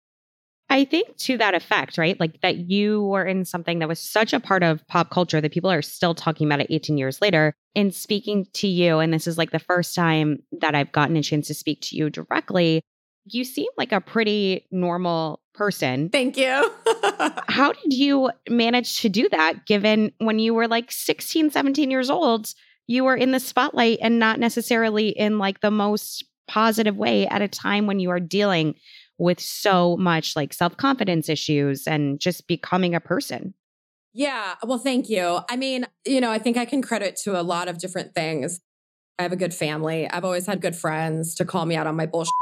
I 0.70 0.84
think 0.84 1.16
to 1.18 1.38
that 1.38 1.54
effect, 1.54 1.96
right? 1.96 2.18
Like 2.20 2.40
that 2.42 2.56
you 2.56 3.04
were 3.04 3.24
in 3.24 3.44
something 3.44 3.78
that 3.78 3.88
was 3.88 4.00
such 4.00 4.34
a 4.34 4.40
part 4.40 4.62
of 4.62 4.86
pop 4.86 5.08
culture 5.08 5.40
that 5.40 5.52
people 5.52 5.70
are 5.70 5.80
still 5.80 6.14
talking 6.14 6.46
about 6.46 6.60
it 6.60 6.66
18 6.68 6.98
years 6.98 7.22
later. 7.22 7.54
In 7.74 7.90
speaking 7.90 8.46
to 8.54 8.68
you, 8.68 8.98
and 8.98 9.14
this 9.14 9.26
is 9.26 9.38
like 9.38 9.50
the 9.50 9.58
first 9.58 9.94
time 9.94 10.42
that 10.60 10.74
I've 10.74 10.92
gotten 10.92 11.16
a 11.16 11.22
chance 11.22 11.46
to 11.46 11.54
speak 11.54 11.80
to 11.82 11.96
you 11.96 12.10
directly, 12.10 12.82
you 13.34 13.44
seem 13.44 13.68
like 13.76 13.92
a 13.92 14.00
pretty 14.00 14.66
normal 14.70 15.40
person. 15.54 16.08
Thank 16.08 16.36
you. 16.36 16.70
How 17.48 17.72
did 17.72 17.92
you 17.92 18.30
manage 18.48 19.00
to 19.00 19.08
do 19.08 19.28
that 19.30 19.66
given 19.66 20.12
when 20.18 20.38
you 20.38 20.54
were 20.54 20.68
like 20.68 20.92
16, 20.92 21.50
17 21.50 21.90
years 21.90 22.10
old, 22.10 22.54
you 22.86 23.04
were 23.04 23.16
in 23.16 23.32
the 23.32 23.40
spotlight 23.40 23.98
and 24.00 24.18
not 24.18 24.38
necessarily 24.38 25.08
in 25.08 25.38
like 25.38 25.60
the 25.60 25.70
most 25.70 26.24
positive 26.46 26.96
way 26.96 27.26
at 27.26 27.42
a 27.42 27.48
time 27.48 27.86
when 27.86 28.00
you 28.00 28.10
are 28.10 28.20
dealing 28.20 28.74
with 29.18 29.40
so 29.40 29.96
much 29.96 30.36
like 30.36 30.54
self-confidence 30.54 31.28
issues 31.28 31.86
and 31.86 32.20
just 32.20 32.46
becoming 32.46 32.94
a 32.94 33.00
person? 33.00 33.52
Yeah, 34.14 34.54
well, 34.64 34.78
thank 34.78 35.08
you. 35.08 35.40
I 35.50 35.56
mean, 35.56 35.86
you 36.06 36.20
know, 36.20 36.30
I 36.30 36.38
think 36.38 36.56
I 36.56 36.64
can 36.64 36.82
credit 36.82 37.16
to 37.24 37.38
a 37.38 37.42
lot 37.42 37.68
of 37.68 37.78
different 37.78 38.14
things. 38.14 38.60
I 39.18 39.22
have 39.22 39.32
a 39.32 39.36
good 39.36 39.52
family. 39.52 40.08
I've 40.08 40.24
always 40.24 40.46
had 40.46 40.60
good 40.60 40.76
friends 40.76 41.34
to 41.36 41.44
call 41.44 41.66
me 41.66 41.76
out 41.76 41.86
on 41.86 41.96
my 41.96 42.06
bullshit. 42.06 42.32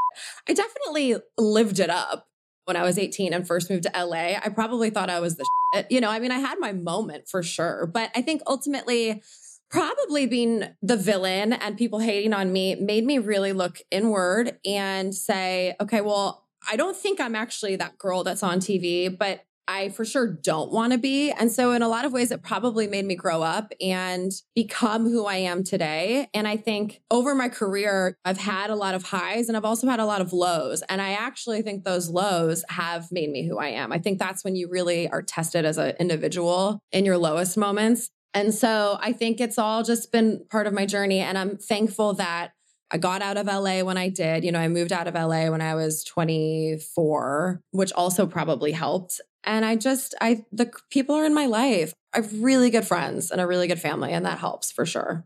I 0.49 0.53
definitely 0.53 1.17
lived 1.39 1.81
it 1.81 1.91
up 1.91 2.29
when 2.65 2.77
I 2.77 2.83
was 2.83 2.99
18 2.99 3.33
and 3.33 3.47
first 3.47 3.71
moved 3.71 3.85
to 3.85 3.93
LA. 3.95 4.35
I 4.43 4.51
probably 4.55 4.91
thought 4.91 5.09
I 5.11 5.21
was 5.21 5.37
the 5.37 5.47
shit. 5.75 5.87
You 5.91 6.01
know, 6.01 6.11
I 6.11 6.19
mean, 6.19 6.33
I 6.33 6.39
had 6.39 6.59
my 6.59 6.73
moment 6.73 7.29
for 7.29 7.43
sure. 7.43 7.87
But 7.87 8.11
I 8.15 8.23
think 8.23 8.43
ultimately, 8.47 9.23
probably 9.71 10.27
being 10.27 10.65
the 10.83 10.97
villain 10.97 11.53
and 11.53 11.77
people 11.77 11.99
hating 11.99 12.33
on 12.33 12.53
me 12.53 12.75
made 12.77 13.05
me 13.05 13.19
really 13.19 13.53
look 13.53 13.79
inward 13.91 14.59
and 14.65 15.15
say, 15.15 15.75
okay, 15.81 16.01
well, 16.01 16.45
I 16.71 16.77
don't 16.77 16.97
think 16.97 17.21
I'm 17.21 17.35
actually 17.35 17.77
that 17.77 17.99
girl 17.99 18.25
that's 18.25 18.43
on 18.43 18.59
TV, 18.59 19.17
but 19.17 19.41
I 19.69 19.89
for 19.89 20.05
sure 20.05 20.27
don't 20.27 20.71
want 20.73 20.93
to 20.93 20.99
be. 20.99 21.31
And 21.31 21.51
so, 21.51 21.73
in 21.73 21.83
a 21.83 21.89
lot 21.89 22.05
of 22.05 22.13
ways, 22.13 22.31
it 22.31 22.43
probably 22.43 22.87
made 22.87 23.05
me 23.05 23.15
grow 23.15 23.43
up 23.43 23.73
and 23.81 24.31
become 24.55 25.05
who 25.05 25.27
I 25.27 25.37
am 25.37 25.65
today. 25.65 26.29
And 26.35 26.47
I 26.47 26.57
think 26.57 27.01
over 27.11 27.35
my 27.35 27.49
career, 27.49 28.17
I've 28.25 28.39
had 28.39 28.71
a 28.71 28.77
lot 28.77 28.95
of 28.95 29.05
highs 29.05 29.49
and 29.49 29.57
I've 29.57 29.65
also 29.65 29.89
had 29.89 30.01
a 30.01 30.07
lot 30.07 30.21
of 30.21 30.33
lows. 30.33 30.83
And 30.89 31.03
I 31.03 31.13
actually 31.13 31.63
think 31.63 31.85
those 31.85 32.09
lows 32.09 32.65
have 32.69 33.11
made 33.11 33.31
me 33.31 33.47
who 33.47 33.59
I 33.59 33.69
am. 33.69 33.93
I 33.93 33.99
think 33.99 34.19
that's 34.19 34.45
when 34.45 34.57
you 34.57 34.69
really 34.69 35.09
are 35.09 35.23
tested 35.23 35.65
as 35.65 35.79
an 35.79 35.95
individual 35.99 36.81
in 36.93 37.05
your 37.05 37.19
lowest 37.19 37.57
moments. 37.57 38.11
And 38.35 38.55
so, 38.55 38.99
I 39.01 39.13
think 39.13 39.41
it's 39.41 39.59
all 39.59 39.83
just 39.83 40.13
been 40.13 40.45
part 40.51 40.67
of 40.67 40.75
my 40.75 40.87
journey. 40.87 41.21
And 41.21 41.39
I'm 41.39 41.57
thankful 41.57 42.15
that 42.15 42.53
I 42.91 42.99
got 42.99 43.23
out 43.23 43.37
of 43.37 43.47
LA 43.47 43.83
when 43.83 43.97
I 43.97 44.09
did. 44.09 44.45
You 44.45 44.53
know, 44.53 44.61
I 44.61 44.69
moved 44.69 44.93
out 44.93 45.09
of 45.09 45.15
LA 45.15 45.51
when 45.51 45.61
I 45.61 45.75
was 45.75 46.05
24, 46.05 47.61
which 47.73 47.93
also 47.93 48.27
probably 48.27 48.73
helped. 48.73 49.21
And 49.45 49.65
I 49.65 49.77
just, 49.77 50.15
I, 50.21 50.45
the 50.53 50.71
people 50.91 51.15
are 51.17 51.25
in 51.25 51.35
my 51.35 51.47
life. 51.47 51.95
I 52.13 52.19
have 52.19 52.43
really 52.43 52.71
good 52.71 52.87
friends 52.87 53.31
and 53.31 53.41
a 53.41 53.47
really 53.47 53.67
good 53.69 53.81
family, 53.81 54.13
and 54.13 54.25
that 54.27 54.39
helps 54.39 54.73
for 54.73 54.87
sure. 54.87 55.25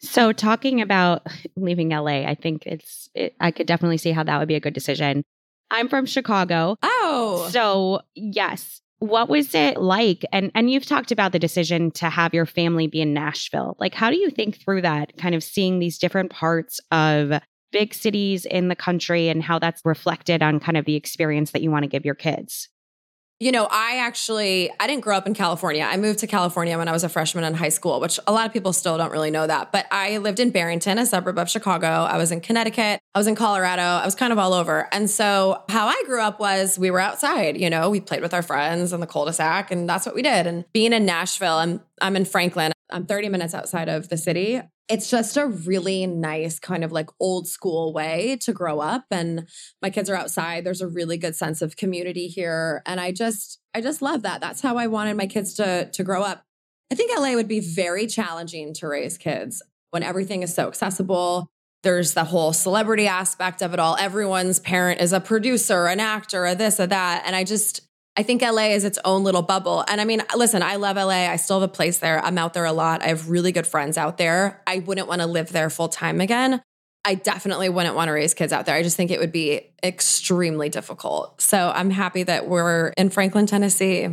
So, 0.00 0.32
talking 0.32 0.80
about 0.80 1.26
leaving 1.56 1.88
LA, 1.88 2.26
I 2.26 2.34
think 2.34 2.66
it's, 2.66 3.08
it, 3.14 3.34
I 3.40 3.50
could 3.50 3.66
definitely 3.66 3.96
see 3.96 4.12
how 4.12 4.22
that 4.24 4.38
would 4.38 4.48
be 4.48 4.54
a 4.54 4.60
good 4.60 4.74
decision. 4.74 5.24
I'm 5.70 5.88
from 5.88 6.06
Chicago. 6.06 6.76
Oh. 6.82 7.48
So, 7.50 8.02
yes. 8.14 8.82
What 8.98 9.28
was 9.28 9.54
it 9.54 9.76
like? 9.76 10.24
And 10.32 10.50
and 10.54 10.70
you've 10.70 10.86
talked 10.86 11.12
about 11.12 11.32
the 11.32 11.38
decision 11.38 11.90
to 11.92 12.08
have 12.08 12.32
your 12.32 12.46
family 12.46 12.86
be 12.86 13.02
in 13.02 13.12
Nashville. 13.12 13.76
Like 13.78 13.94
how 13.94 14.10
do 14.10 14.16
you 14.16 14.30
think 14.30 14.58
through 14.58 14.82
that 14.82 15.16
kind 15.18 15.34
of 15.34 15.44
seeing 15.44 15.78
these 15.78 15.98
different 15.98 16.30
parts 16.30 16.80
of 16.90 17.40
big 17.72 17.92
cities 17.92 18.46
in 18.46 18.68
the 18.68 18.76
country 18.76 19.28
and 19.28 19.42
how 19.42 19.58
that's 19.58 19.82
reflected 19.84 20.42
on 20.42 20.60
kind 20.60 20.78
of 20.78 20.86
the 20.86 20.94
experience 20.94 21.50
that 21.50 21.62
you 21.62 21.70
want 21.70 21.82
to 21.82 21.88
give 21.88 22.06
your 22.06 22.14
kids? 22.14 22.68
You 23.38 23.52
know, 23.52 23.68
I 23.70 23.98
actually 23.98 24.70
I 24.80 24.86
didn't 24.86 25.02
grow 25.02 25.14
up 25.14 25.26
in 25.26 25.34
California. 25.34 25.84
I 25.84 25.98
moved 25.98 26.20
to 26.20 26.26
California 26.26 26.78
when 26.78 26.88
I 26.88 26.92
was 26.92 27.04
a 27.04 27.08
freshman 27.10 27.44
in 27.44 27.52
high 27.52 27.68
school, 27.68 28.00
which 28.00 28.18
a 28.26 28.32
lot 28.32 28.46
of 28.46 28.52
people 28.52 28.72
still 28.72 28.96
don't 28.96 29.12
really 29.12 29.30
know 29.30 29.46
that. 29.46 29.72
But 29.72 29.86
I 29.90 30.16
lived 30.16 30.40
in 30.40 30.50
Barrington, 30.50 30.98
a 30.98 31.04
suburb 31.04 31.38
of 31.38 31.50
Chicago. 31.50 31.86
I 31.86 32.16
was 32.16 32.32
in 32.32 32.40
Connecticut. 32.40 32.98
I 33.14 33.18
was 33.18 33.26
in 33.26 33.34
Colorado. 33.34 33.82
I 33.82 34.06
was 34.06 34.14
kind 34.14 34.32
of 34.32 34.38
all 34.38 34.54
over. 34.54 34.88
And 34.90 35.10
so 35.10 35.62
how 35.68 35.86
I 35.86 36.02
grew 36.06 36.22
up 36.22 36.40
was 36.40 36.78
we 36.78 36.90
were 36.90 37.00
outside, 37.00 37.60
you 37.60 37.68
know, 37.68 37.90
we 37.90 38.00
played 38.00 38.22
with 38.22 38.32
our 38.32 38.42
friends 38.42 38.94
in 38.94 39.00
the 39.00 39.06
cul-de-sac 39.06 39.70
and 39.70 39.86
that's 39.86 40.06
what 40.06 40.14
we 40.14 40.22
did. 40.22 40.46
And 40.46 40.64
being 40.72 40.94
in 40.94 41.04
Nashville, 41.04 41.56
I'm 41.56 41.82
I'm 42.00 42.16
in 42.16 42.24
Franklin. 42.24 42.72
I'm 42.90 43.06
30 43.06 43.28
minutes 43.28 43.54
outside 43.54 43.88
of 43.88 44.08
the 44.08 44.16
city. 44.16 44.60
It's 44.88 45.10
just 45.10 45.36
a 45.36 45.46
really 45.46 46.06
nice 46.06 46.58
kind 46.58 46.84
of 46.84 46.92
like 46.92 47.10
old 47.18 47.48
school 47.48 47.92
way 47.92 48.38
to 48.42 48.52
grow 48.52 48.80
up 48.80 49.04
and 49.10 49.48
my 49.82 49.90
kids 49.90 50.08
are 50.08 50.14
outside. 50.14 50.64
There's 50.64 50.80
a 50.80 50.88
really 50.88 51.16
good 51.16 51.34
sense 51.34 51.60
of 51.60 51.76
community 51.76 52.28
here 52.28 52.82
and 52.86 53.00
i 53.00 53.10
just 53.10 53.60
i 53.74 53.80
just 53.80 54.02
love 54.02 54.22
that. 54.22 54.40
That's 54.40 54.60
how 54.60 54.76
i 54.76 54.86
wanted 54.86 55.16
my 55.16 55.26
kids 55.26 55.54
to 55.54 55.90
to 55.90 56.04
grow 56.04 56.22
up. 56.22 56.44
I 56.92 56.94
think 56.94 57.10
la 57.18 57.34
would 57.34 57.48
be 57.48 57.60
very 57.60 58.06
challenging 58.06 58.72
to 58.74 58.86
raise 58.86 59.18
kids 59.18 59.62
when 59.90 60.04
everything 60.04 60.42
is 60.42 60.54
so 60.54 60.68
accessible. 60.68 61.48
There's 61.82 62.14
the 62.14 62.24
whole 62.24 62.52
celebrity 62.52 63.06
aspect 63.06 63.62
of 63.62 63.72
it 63.72 63.80
all. 63.80 63.96
Everyone's 63.96 64.60
parent 64.60 65.00
is 65.00 65.12
a 65.12 65.20
producer 65.20 65.86
an 65.86 66.00
actor 66.00 66.46
a 66.46 66.54
this 66.54 66.78
a 66.78 66.86
that 66.86 67.24
and 67.26 67.34
i 67.34 67.42
just 67.42 67.85
I 68.18 68.22
think 68.22 68.40
LA 68.40 68.68
is 68.68 68.84
its 68.84 68.98
own 69.04 69.24
little 69.24 69.42
bubble. 69.42 69.84
And 69.88 70.00
I 70.00 70.04
mean, 70.04 70.22
listen, 70.34 70.62
I 70.62 70.76
love 70.76 70.96
LA. 70.96 71.28
I 71.28 71.36
still 71.36 71.60
have 71.60 71.68
a 71.68 71.72
place 71.72 71.98
there. 71.98 72.24
I'm 72.24 72.38
out 72.38 72.54
there 72.54 72.64
a 72.64 72.72
lot. 72.72 73.02
I 73.02 73.08
have 73.08 73.28
really 73.28 73.52
good 73.52 73.66
friends 73.66 73.98
out 73.98 74.16
there. 74.16 74.62
I 74.66 74.78
wouldn't 74.78 75.06
want 75.06 75.20
to 75.20 75.26
live 75.26 75.52
there 75.52 75.68
full 75.68 75.88
time 75.88 76.20
again. 76.20 76.62
I 77.04 77.14
definitely 77.14 77.68
wouldn't 77.68 77.94
want 77.94 78.08
to 78.08 78.12
raise 78.12 78.34
kids 78.34 78.52
out 78.52 78.66
there. 78.66 78.74
I 78.74 78.82
just 78.82 78.96
think 78.96 79.10
it 79.10 79.20
would 79.20 79.32
be 79.32 79.60
extremely 79.82 80.68
difficult. 80.68 81.40
So 81.40 81.70
I'm 81.74 81.90
happy 81.90 82.24
that 82.24 82.48
we're 82.48 82.88
in 82.96 83.10
Franklin, 83.10 83.46
Tennessee. 83.46 84.08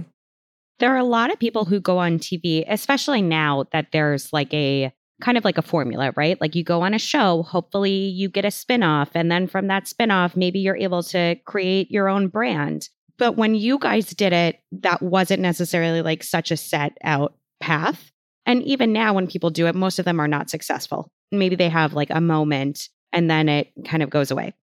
There 0.79 0.93
are 0.93 0.99
a 0.99 1.03
lot 1.03 1.31
of 1.31 1.39
people 1.39 1.65
who 1.65 1.79
go 1.79 1.97
on 1.97 2.19
TV, 2.19 2.65
especially 2.67 3.21
now 3.21 3.65
that 3.71 3.87
there's 3.93 4.31
like 4.33 4.53
a 4.53 4.93
kind 5.21 5.37
of 5.37 5.45
like 5.45 5.57
a 5.57 5.63
formula, 5.63 6.11
right? 6.15 6.39
Like 6.41 6.55
you 6.55 6.63
go 6.63 6.81
on 6.81 6.93
a 6.93 6.99
show, 6.99 7.43
hopefully 7.43 7.91
you 7.91 8.29
get 8.29 8.45
a 8.45 8.49
spinoff. 8.49 9.09
And 9.15 9.31
then 9.31 9.47
from 9.47 9.67
that 9.67 9.85
spinoff, 9.85 10.35
maybe 10.35 10.59
you're 10.59 10.75
able 10.75 11.03
to 11.03 11.35
create 11.45 11.89
your 11.89 12.09
own 12.09 12.27
brand. 12.27 12.89
But 13.17 13.37
when 13.37 13.55
you 13.55 13.77
guys 13.77 14.07
did 14.07 14.33
it, 14.33 14.59
that 14.71 15.01
wasn't 15.01 15.41
necessarily 15.41 16.01
like 16.01 16.23
such 16.23 16.51
a 16.51 16.57
set 16.57 16.97
out 17.03 17.35
path. 17.59 18.11
And 18.45 18.61
even 18.63 18.91
now, 18.91 19.13
when 19.13 19.27
people 19.27 19.49
do 19.49 19.67
it, 19.67 19.75
most 19.75 19.99
of 19.99 20.05
them 20.05 20.19
are 20.19 20.27
not 20.27 20.49
successful. 20.49 21.11
Maybe 21.31 21.55
they 21.55 21.69
have 21.69 21.93
like 21.93 22.09
a 22.09 22.21
moment 22.21 22.89
and 23.11 23.29
then 23.29 23.47
it 23.47 23.71
kind 23.85 24.03
of 24.03 24.09
goes 24.09 24.31
away. 24.31 24.53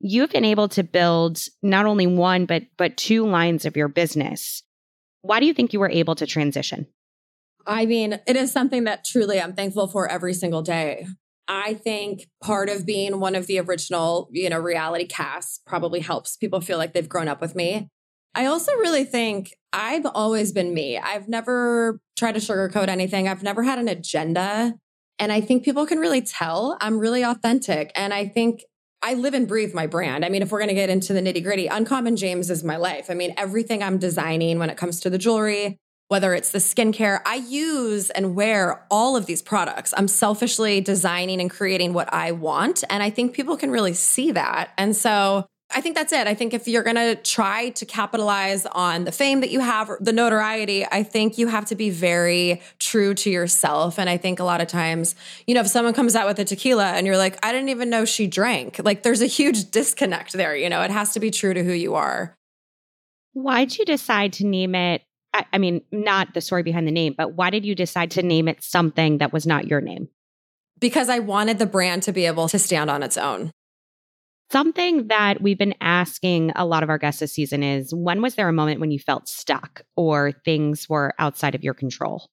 You've 0.00 0.30
been 0.30 0.44
able 0.44 0.68
to 0.70 0.82
build 0.82 1.40
not 1.62 1.86
only 1.86 2.06
one, 2.06 2.46
but, 2.46 2.64
but 2.76 2.96
two 2.96 3.26
lines 3.26 3.64
of 3.64 3.76
your 3.76 3.88
business. 3.88 4.62
Why 5.22 5.40
do 5.40 5.46
you 5.46 5.54
think 5.54 5.72
you 5.72 5.80
were 5.80 5.90
able 5.90 6.14
to 6.16 6.26
transition? 6.26 6.86
I 7.66 7.86
mean, 7.86 8.18
it 8.26 8.36
is 8.36 8.50
something 8.50 8.84
that 8.84 9.04
truly 9.04 9.40
I'm 9.40 9.52
thankful 9.54 9.86
for 9.86 10.08
every 10.08 10.34
single 10.34 10.62
day. 10.62 11.06
I 11.46 11.74
think 11.74 12.28
part 12.42 12.68
of 12.68 12.86
being 12.86 13.20
one 13.20 13.34
of 13.34 13.46
the 13.46 13.58
original, 13.60 14.28
you 14.32 14.48
know, 14.48 14.58
reality 14.58 15.06
casts 15.06 15.60
probably 15.66 16.00
helps 16.00 16.36
people 16.36 16.60
feel 16.60 16.78
like 16.78 16.92
they've 16.92 17.08
grown 17.08 17.28
up 17.28 17.40
with 17.40 17.54
me. 17.54 17.88
I 18.34 18.46
also 18.46 18.72
really 18.74 19.04
think 19.04 19.54
I've 19.72 20.06
always 20.06 20.52
been 20.52 20.74
me. 20.74 20.98
I've 20.98 21.28
never 21.28 22.00
tried 22.16 22.32
to 22.32 22.40
sugarcoat 22.40 22.88
anything. 22.88 23.28
I've 23.28 23.42
never 23.42 23.62
had 23.62 23.78
an 23.78 23.88
agenda. 23.88 24.74
And 25.18 25.32
I 25.32 25.40
think 25.40 25.64
people 25.64 25.86
can 25.86 25.98
really 25.98 26.22
tell 26.22 26.76
I'm 26.80 26.98
really 26.98 27.22
authentic. 27.22 27.92
And 27.94 28.14
I 28.14 28.26
think 28.26 28.64
I 29.02 29.14
live 29.14 29.34
and 29.34 29.48
breathe 29.48 29.74
my 29.74 29.86
brand. 29.86 30.24
I 30.24 30.28
mean, 30.28 30.42
if 30.42 30.52
we're 30.52 30.58
going 30.58 30.68
to 30.68 30.74
get 30.74 30.90
into 30.90 31.12
the 31.12 31.20
nitty 31.20 31.42
gritty, 31.42 31.66
Uncommon 31.66 32.16
James 32.16 32.50
is 32.50 32.62
my 32.62 32.76
life. 32.76 33.10
I 33.10 33.14
mean, 33.14 33.32
everything 33.36 33.82
I'm 33.82 33.98
designing 33.98 34.58
when 34.58 34.70
it 34.70 34.76
comes 34.76 35.00
to 35.00 35.10
the 35.10 35.18
jewelry, 35.18 35.78
whether 36.08 36.34
it's 36.34 36.52
the 36.52 36.58
skincare, 36.58 37.20
I 37.24 37.36
use 37.36 38.10
and 38.10 38.34
wear 38.34 38.84
all 38.90 39.16
of 39.16 39.26
these 39.26 39.40
products. 39.40 39.94
I'm 39.96 40.08
selfishly 40.08 40.80
designing 40.80 41.40
and 41.40 41.50
creating 41.50 41.94
what 41.94 42.12
I 42.12 42.32
want. 42.32 42.84
And 42.90 43.02
I 43.02 43.10
think 43.10 43.32
people 43.32 43.56
can 43.56 43.70
really 43.70 43.94
see 43.94 44.32
that. 44.32 44.70
And 44.76 44.94
so 44.94 45.46
I 45.72 45.80
think 45.80 45.94
that's 45.94 46.12
it. 46.12 46.26
I 46.26 46.34
think 46.34 46.52
if 46.52 46.66
you're 46.66 46.82
going 46.82 46.96
to 46.96 47.14
try 47.16 47.70
to 47.70 47.86
capitalize 47.86 48.66
on 48.66 49.04
the 49.04 49.12
fame 49.12 49.40
that 49.40 49.50
you 49.50 49.60
have, 49.60 49.90
the 50.00 50.12
notoriety, 50.12 50.84
I 50.84 51.02
think 51.02 51.38
you 51.38 51.46
have 51.46 51.64
to 51.66 51.74
be 51.74 51.90
very 51.90 52.60
true 52.78 53.14
to 53.14 53.30
yourself. 53.30 53.98
And 53.98 54.10
I 54.10 54.16
think 54.16 54.40
a 54.40 54.44
lot 54.44 54.60
of 54.60 54.68
times, 54.68 55.14
you 55.46 55.54
know, 55.54 55.60
if 55.60 55.68
someone 55.68 55.94
comes 55.94 56.16
out 56.16 56.26
with 56.26 56.38
a 56.38 56.44
tequila 56.44 56.92
and 56.92 57.06
you're 57.06 57.16
like, 57.16 57.38
I 57.44 57.52
didn't 57.52 57.68
even 57.68 57.88
know 57.88 58.04
she 58.04 58.26
drank, 58.26 58.80
like 58.82 59.02
there's 59.02 59.22
a 59.22 59.26
huge 59.26 59.70
disconnect 59.70 60.32
there. 60.32 60.56
You 60.56 60.68
know, 60.68 60.82
it 60.82 60.90
has 60.90 61.12
to 61.14 61.20
be 61.20 61.30
true 61.30 61.54
to 61.54 61.62
who 61.62 61.72
you 61.72 61.94
are. 61.94 62.34
Why'd 63.32 63.78
you 63.78 63.84
decide 63.84 64.32
to 64.34 64.46
name 64.46 64.74
it 64.74 65.02
I, 65.32 65.46
I 65.52 65.58
mean, 65.58 65.82
not 65.92 66.34
the 66.34 66.40
story 66.40 66.62
behind 66.62 66.86
the 66.86 66.92
name, 66.92 67.14
but 67.16 67.34
why 67.34 67.50
did 67.50 67.64
you 67.64 67.74
decide 67.74 68.10
to 68.12 68.22
name 68.22 68.48
it 68.48 68.62
something 68.62 69.18
that 69.18 69.32
was 69.32 69.46
not 69.46 69.68
your 69.68 69.80
name? 69.80 70.08
Because 70.78 71.08
I 71.08 71.18
wanted 71.18 71.58
the 71.58 71.66
brand 71.66 72.02
to 72.04 72.12
be 72.12 72.26
able 72.26 72.48
to 72.48 72.58
stand 72.58 72.90
on 72.90 73.02
its 73.02 73.16
own. 73.16 73.50
Something 74.52 75.06
that 75.08 75.40
we've 75.40 75.58
been 75.58 75.74
asking 75.80 76.52
a 76.56 76.66
lot 76.66 76.82
of 76.82 76.90
our 76.90 76.98
guests 76.98 77.20
this 77.20 77.32
season 77.32 77.62
is 77.62 77.94
when 77.94 78.20
was 78.20 78.34
there 78.34 78.48
a 78.48 78.52
moment 78.52 78.80
when 78.80 78.90
you 78.90 78.98
felt 78.98 79.28
stuck 79.28 79.82
or 79.96 80.32
things 80.44 80.88
were 80.88 81.14
outside 81.20 81.54
of 81.54 81.62
your 81.62 81.74
control? 81.74 82.28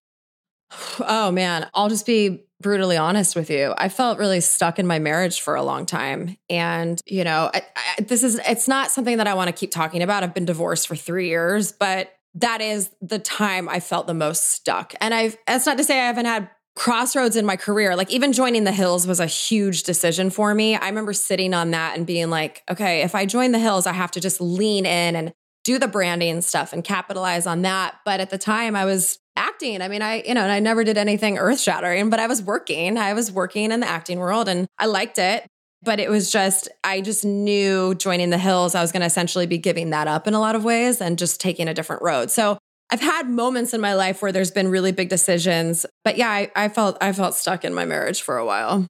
Oh 0.99 1.31
man, 1.31 1.69
I'll 1.75 1.89
just 1.89 2.05
be 2.07 2.43
brutally 2.59 2.97
honest 2.97 3.35
with 3.35 3.51
you. 3.51 3.73
I 3.77 3.87
felt 3.89 4.17
really 4.17 4.41
stuck 4.41 4.79
in 4.79 4.87
my 4.87 4.97
marriage 4.97 5.39
for 5.41 5.55
a 5.55 5.61
long 5.61 5.85
time. 5.85 6.37
And, 6.49 6.99
you 7.05 7.23
know, 7.23 7.51
I, 7.53 7.61
I, 7.75 8.01
this 8.01 8.23
is, 8.23 8.39
it's 8.47 8.67
not 8.67 8.89
something 8.89 9.17
that 9.17 9.27
I 9.27 9.35
want 9.35 9.49
to 9.49 9.53
keep 9.53 9.71
talking 9.71 10.01
about. 10.01 10.23
I've 10.23 10.33
been 10.33 10.45
divorced 10.45 10.87
for 10.87 10.95
three 10.95 11.29
years, 11.29 11.71
but 11.71 12.11
that 12.33 12.61
is 12.61 12.89
the 12.99 13.19
time 13.19 13.69
I 13.69 13.79
felt 13.79 14.07
the 14.07 14.13
most 14.15 14.51
stuck. 14.51 14.95
And 14.99 15.13
I've, 15.13 15.37
that's 15.45 15.67
not 15.67 15.77
to 15.77 15.83
say 15.83 15.99
I 15.99 16.07
haven't 16.07 16.25
had 16.25 16.49
crossroads 16.77 17.35
in 17.35 17.43
my 17.43 17.55
career. 17.55 17.95
Like 17.95 18.11
even 18.11 18.31
joining 18.31 18.63
the 18.63 18.71
Hills 18.71 19.07
was 19.07 19.19
a 19.19 19.25
huge 19.25 19.81
decision 19.81 20.29
for 20.29 20.53
me. 20.53 20.75
I 20.75 20.87
remember 20.87 21.11
sitting 21.11 21.55
on 21.55 21.71
that 21.71 21.97
and 21.97 22.05
being 22.05 22.29
like, 22.29 22.63
okay, 22.69 23.01
if 23.01 23.15
I 23.15 23.25
join 23.25 23.51
the 23.51 23.59
Hills, 23.59 23.87
I 23.87 23.93
have 23.93 24.11
to 24.11 24.21
just 24.21 24.39
lean 24.39 24.85
in 24.85 25.15
and 25.15 25.33
do 25.63 25.79
the 25.79 25.87
branding 25.87 26.39
stuff 26.41 26.73
and 26.73 26.83
capitalize 26.83 27.47
on 27.47 27.63
that. 27.63 27.95
But 28.05 28.19
at 28.19 28.29
the 28.29 28.37
time 28.37 28.75
I 28.75 28.85
was 28.85 29.17
acting. 29.35 29.81
I 29.81 29.87
mean, 29.87 30.03
I, 30.03 30.21
you 30.21 30.35
know, 30.35 30.43
and 30.43 30.51
I 30.51 30.59
never 30.59 30.83
did 30.83 30.97
anything 30.97 31.39
earth 31.39 31.59
shattering, 31.59 32.11
but 32.11 32.19
I 32.19 32.27
was 32.27 32.43
working. 32.43 32.97
I 32.97 33.13
was 33.13 33.31
working 33.31 33.71
in 33.71 33.79
the 33.79 33.87
acting 33.87 34.19
world 34.19 34.47
and 34.47 34.67
I 34.77 34.85
liked 34.85 35.17
it. 35.17 35.47
But 35.83 35.99
it 35.99 36.09
was 36.09 36.31
just, 36.31 36.69
I 36.83 37.01
just 37.01 37.25
knew 37.25 37.95
joining 37.95 38.29
the 38.29 38.37
Hills, 38.37 38.75
I 38.75 38.81
was 38.81 38.91
going 38.91 39.01
to 39.01 39.07
essentially 39.07 39.45
be 39.47 39.57
giving 39.57 39.89
that 39.91 40.07
up 40.07 40.27
in 40.27 40.33
a 40.35 40.39
lot 40.39 40.55
of 40.55 40.63
ways 40.63 41.01
and 41.01 41.17
just 41.17 41.41
taking 41.41 41.67
a 41.67 41.73
different 41.73 42.01
road. 42.01 42.29
So 42.29 42.57
I've 42.89 43.01
had 43.01 43.29
moments 43.29 43.73
in 43.73 43.81
my 43.81 43.93
life 43.93 44.21
where 44.21 44.31
there's 44.31 44.51
been 44.51 44.69
really 44.69 44.91
big 44.91 45.09
decisions. 45.09 45.85
But 46.03 46.17
yeah, 46.17 46.29
I, 46.29 46.51
I 46.55 46.69
felt 46.69 46.97
I 47.01 47.11
felt 47.11 47.35
stuck 47.35 47.65
in 47.65 47.73
my 47.73 47.85
marriage 47.85 48.21
for 48.21 48.37
a 48.37 48.45
while. 48.45 48.87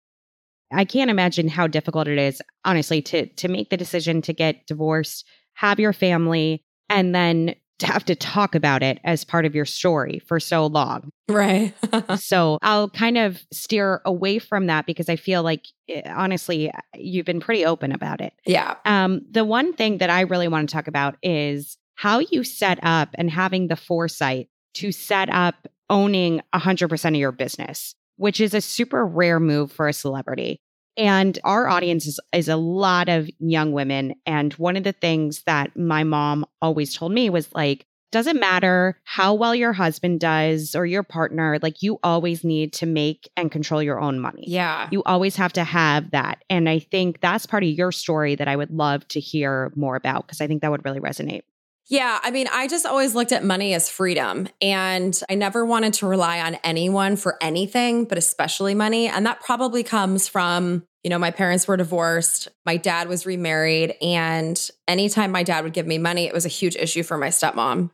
I 0.71 0.85
can't 0.85 1.09
imagine 1.09 1.47
how 1.47 1.67
difficult 1.67 2.07
it 2.07 2.17
is, 2.17 2.41
honestly, 2.65 3.01
to 3.03 3.25
to 3.27 3.47
make 3.47 3.69
the 3.69 3.77
decision 3.77 4.21
to 4.23 4.33
get 4.33 4.67
divorced, 4.67 5.25
have 5.53 5.79
your 5.79 5.93
family, 5.93 6.63
and 6.89 7.15
then 7.15 7.55
to 7.79 7.85
have 7.85 8.03
to 8.05 8.15
talk 8.15 8.55
about 8.55 8.81
it 8.81 8.99
as 9.03 9.23
part 9.23 9.45
of 9.45 9.53
your 9.53 9.65
story 9.65 10.19
for 10.25 10.39
so 10.39 10.65
long. 10.65 11.11
Right. 11.29 11.75
so 12.17 12.57
I'll 12.63 12.89
kind 12.89 13.17
of 13.19 13.45
steer 13.53 14.01
away 14.03 14.39
from 14.39 14.65
that 14.65 14.87
because 14.87 15.09
I 15.09 15.15
feel 15.15 15.43
like, 15.43 15.67
eh, 15.87 16.01
honestly, 16.07 16.71
you've 16.95 17.27
been 17.27 17.39
pretty 17.39 17.65
open 17.65 17.91
about 17.91 18.19
it. 18.19 18.33
Yeah. 18.47 18.75
Um, 18.85 19.21
the 19.29 19.45
one 19.45 19.73
thing 19.73 19.99
that 19.99 20.09
I 20.09 20.21
really 20.21 20.47
want 20.47 20.67
to 20.67 20.73
talk 20.73 20.87
about 20.87 21.17
is 21.21 21.77
how 21.97 22.19
you 22.19 22.43
set 22.43 22.79
up 22.83 23.09
and 23.15 23.29
having 23.29 23.67
the 23.67 23.75
foresight 23.75 24.49
to 24.75 24.91
set 24.91 25.29
up 25.29 25.67
owning 25.89 26.41
100% 26.53 27.07
of 27.09 27.15
your 27.15 27.31
business, 27.31 27.95
which 28.17 28.39
is 28.39 28.53
a 28.53 28.61
super 28.61 29.05
rare 29.05 29.39
move 29.39 29.71
for 29.71 29.87
a 29.87 29.93
celebrity. 29.93 30.61
And 30.95 31.37
our 31.43 31.67
audience 31.67 32.07
is, 32.07 32.19
is 32.33 32.47
a 32.47 32.55
lot 32.55 33.09
of 33.09 33.29
young 33.39 33.71
women. 33.71 34.15
And 34.25 34.53
one 34.53 34.77
of 34.77 34.83
the 34.83 34.93
things 34.93 35.43
that 35.45 35.75
my 35.75 36.03
mom 36.03 36.45
always 36.61 36.95
told 36.95 37.11
me 37.11 37.29
was 37.29 37.53
like, 37.53 37.85
doesn't 38.11 38.39
matter 38.39 38.99
how 39.03 39.33
well 39.33 39.53
your 39.53 39.73
husband 39.73 40.19
does 40.19 40.75
or 40.75 40.85
your 40.85 41.03
partner, 41.03 41.59
like 41.61 41.83
you 41.83 41.99
always 42.03 42.43
need 42.43 42.73
to 42.73 42.85
make 42.85 43.29
and 43.35 43.51
control 43.51 43.83
your 43.83 43.99
own 43.99 44.19
money. 44.19 44.45
Yeah. 44.47 44.87
You 44.91 45.03
always 45.03 45.35
have 45.35 45.53
to 45.53 45.63
have 45.63 46.11
that. 46.11 46.43
And 46.49 46.69
I 46.69 46.79
think 46.79 47.19
that's 47.21 47.45
part 47.45 47.63
of 47.63 47.69
your 47.69 47.91
story 47.91 48.35
that 48.35 48.47
I 48.47 48.55
would 48.55 48.71
love 48.71 49.07
to 49.09 49.19
hear 49.19 49.73
more 49.75 49.95
about 49.95 50.25
because 50.25 50.41
I 50.41 50.47
think 50.47 50.61
that 50.61 50.71
would 50.71 50.85
really 50.85 51.01
resonate. 51.01 51.41
Yeah, 51.89 52.19
I 52.21 52.31
mean, 52.31 52.47
I 52.51 52.67
just 52.67 52.85
always 52.85 53.15
looked 53.15 53.31
at 53.31 53.45
money 53.45 53.73
as 53.73 53.89
freedom 53.89 54.49
and 54.61 55.17
I 55.29 55.35
never 55.35 55.65
wanted 55.65 55.93
to 55.95 56.07
rely 56.07 56.41
on 56.41 56.55
anyone 56.55 57.15
for 57.15 57.37
anything, 57.41 58.03
but 58.03 58.17
especially 58.17 58.75
money. 58.75 59.07
And 59.07 59.25
that 59.25 59.39
probably 59.39 59.83
comes 59.83 60.27
from, 60.27 60.85
you 61.03 61.09
know, 61.09 61.17
my 61.17 61.31
parents 61.31 61.65
were 61.65 61.77
divorced, 61.77 62.49
my 62.65 62.75
dad 62.75 63.07
was 63.07 63.25
remarried, 63.25 63.95
and 64.01 64.69
anytime 64.85 65.31
my 65.31 65.43
dad 65.43 65.63
would 65.63 65.71
give 65.71 65.87
me 65.87 65.97
money, 65.97 66.25
it 66.25 66.33
was 66.33 66.45
a 66.45 66.49
huge 66.49 66.75
issue 66.75 67.03
for 67.03 67.17
my 67.17 67.29
stepmom 67.29 67.91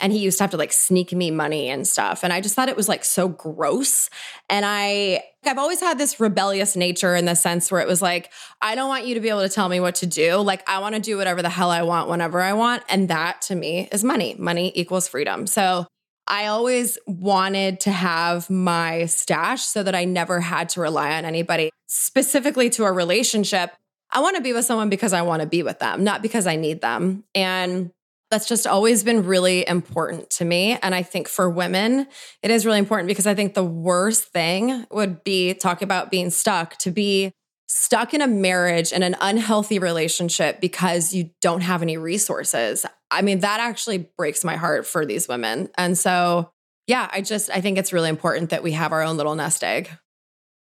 and 0.00 0.12
he 0.12 0.18
used 0.18 0.38
to 0.38 0.44
have 0.44 0.50
to 0.50 0.56
like 0.56 0.72
sneak 0.72 1.12
me 1.12 1.30
money 1.30 1.68
and 1.68 1.86
stuff 1.86 2.22
and 2.22 2.32
i 2.32 2.40
just 2.40 2.54
thought 2.54 2.68
it 2.68 2.76
was 2.76 2.88
like 2.88 3.04
so 3.04 3.28
gross 3.28 4.10
and 4.48 4.64
i 4.66 5.22
i've 5.44 5.58
always 5.58 5.80
had 5.80 5.98
this 5.98 6.20
rebellious 6.20 6.76
nature 6.76 7.14
in 7.14 7.24
the 7.24 7.34
sense 7.34 7.70
where 7.70 7.80
it 7.80 7.88
was 7.88 8.02
like 8.02 8.30
i 8.60 8.74
don't 8.74 8.88
want 8.88 9.06
you 9.06 9.14
to 9.14 9.20
be 9.20 9.28
able 9.28 9.42
to 9.42 9.48
tell 9.48 9.68
me 9.68 9.80
what 9.80 9.94
to 9.94 10.06
do 10.06 10.36
like 10.36 10.68
i 10.68 10.78
want 10.78 10.94
to 10.94 11.00
do 11.00 11.16
whatever 11.16 11.42
the 11.42 11.48
hell 11.48 11.70
i 11.70 11.82
want 11.82 12.08
whenever 12.08 12.40
i 12.40 12.52
want 12.52 12.82
and 12.88 13.08
that 13.08 13.40
to 13.42 13.54
me 13.54 13.88
is 13.92 14.04
money 14.04 14.34
money 14.38 14.72
equals 14.74 15.08
freedom 15.08 15.46
so 15.46 15.86
I 16.28 16.46
always 16.46 16.98
wanted 17.06 17.80
to 17.80 17.92
have 17.92 18.50
my 18.50 19.06
stash 19.06 19.62
so 19.62 19.82
that 19.82 19.94
I 19.94 20.04
never 20.04 20.40
had 20.40 20.68
to 20.70 20.80
rely 20.80 21.16
on 21.16 21.24
anybody, 21.24 21.70
specifically 21.86 22.68
to 22.70 22.84
a 22.84 22.92
relationship. 22.92 23.70
I 24.10 24.20
want 24.20 24.36
to 24.36 24.42
be 24.42 24.52
with 24.52 24.64
someone 24.64 24.88
because 24.88 25.12
I 25.12 25.22
want 25.22 25.42
to 25.42 25.48
be 25.48 25.62
with 25.62 25.78
them, 25.78 26.02
not 26.02 26.22
because 26.22 26.46
I 26.46 26.56
need 26.56 26.80
them. 26.80 27.24
And 27.34 27.92
that's 28.30 28.48
just 28.48 28.66
always 28.66 29.04
been 29.04 29.24
really 29.24 29.66
important 29.66 30.30
to 30.30 30.44
me. 30.44 30.78
And 30.82 30.94
I 30.94 31.02
think 31.02 31.28
for 31.28 31.48
women, 31.48 32.06
it 32.42 32.50
is 32.50 32.66
really 32.66 32.78
important 32.78 33.08
because 33.08 33.26
I 33.26 33.34
think 33.34 33.54
the 33.54 33.64
worst 33.64 34.32
thing 34.32 34.84
would 34.90 35.22
be 35.22 35.54
talk 35.54 35.80
about 35.80 36.10
being 36.10 36.30
stuck, 36.30 36.76
to 36.78 36.90
be 36.90 37.32
stuck 37.68 38.14
in 38.14 38.20
a 38.20 38.26
marriage 38.26 38.92
and 38.92 39.04
an 39.04 39.16
unhealthy 39.20 39.78
relationship 39.78 40.60
because 40.60 41.12
you 41.12 41.30
don't 41.40 41.62
have 41.62 41.82
any 41.82 41.96
resources. 41.96 42.86
I 43.10 43.22
mean, 43.22 43.40
that 43.40 43.60
actually 43.60 44.08
breaks 44.16 44.44
my 44.44 44.56
heart 44.56 44.86
for 44.86 45.06
these 45.06 45.28
women. 45.28 45.68
And 45.76 45.96
so, 45.96 46.50
yeah, 46.86 47.08
I 47.12 47.20
just, 47.20 47.50
I 47.50 47.60
think 47.60 47.78
it's 47.78 47.92
really 47.92 48.08
important 48.08 48.50
that 48.50 48.62
we 48.62 48.72
have 48.72 48.92
our 48.92 49.02
own 49.02 49.16
little 49.16 49.34
nest 49.34 49.62
egg. 49.64 49.90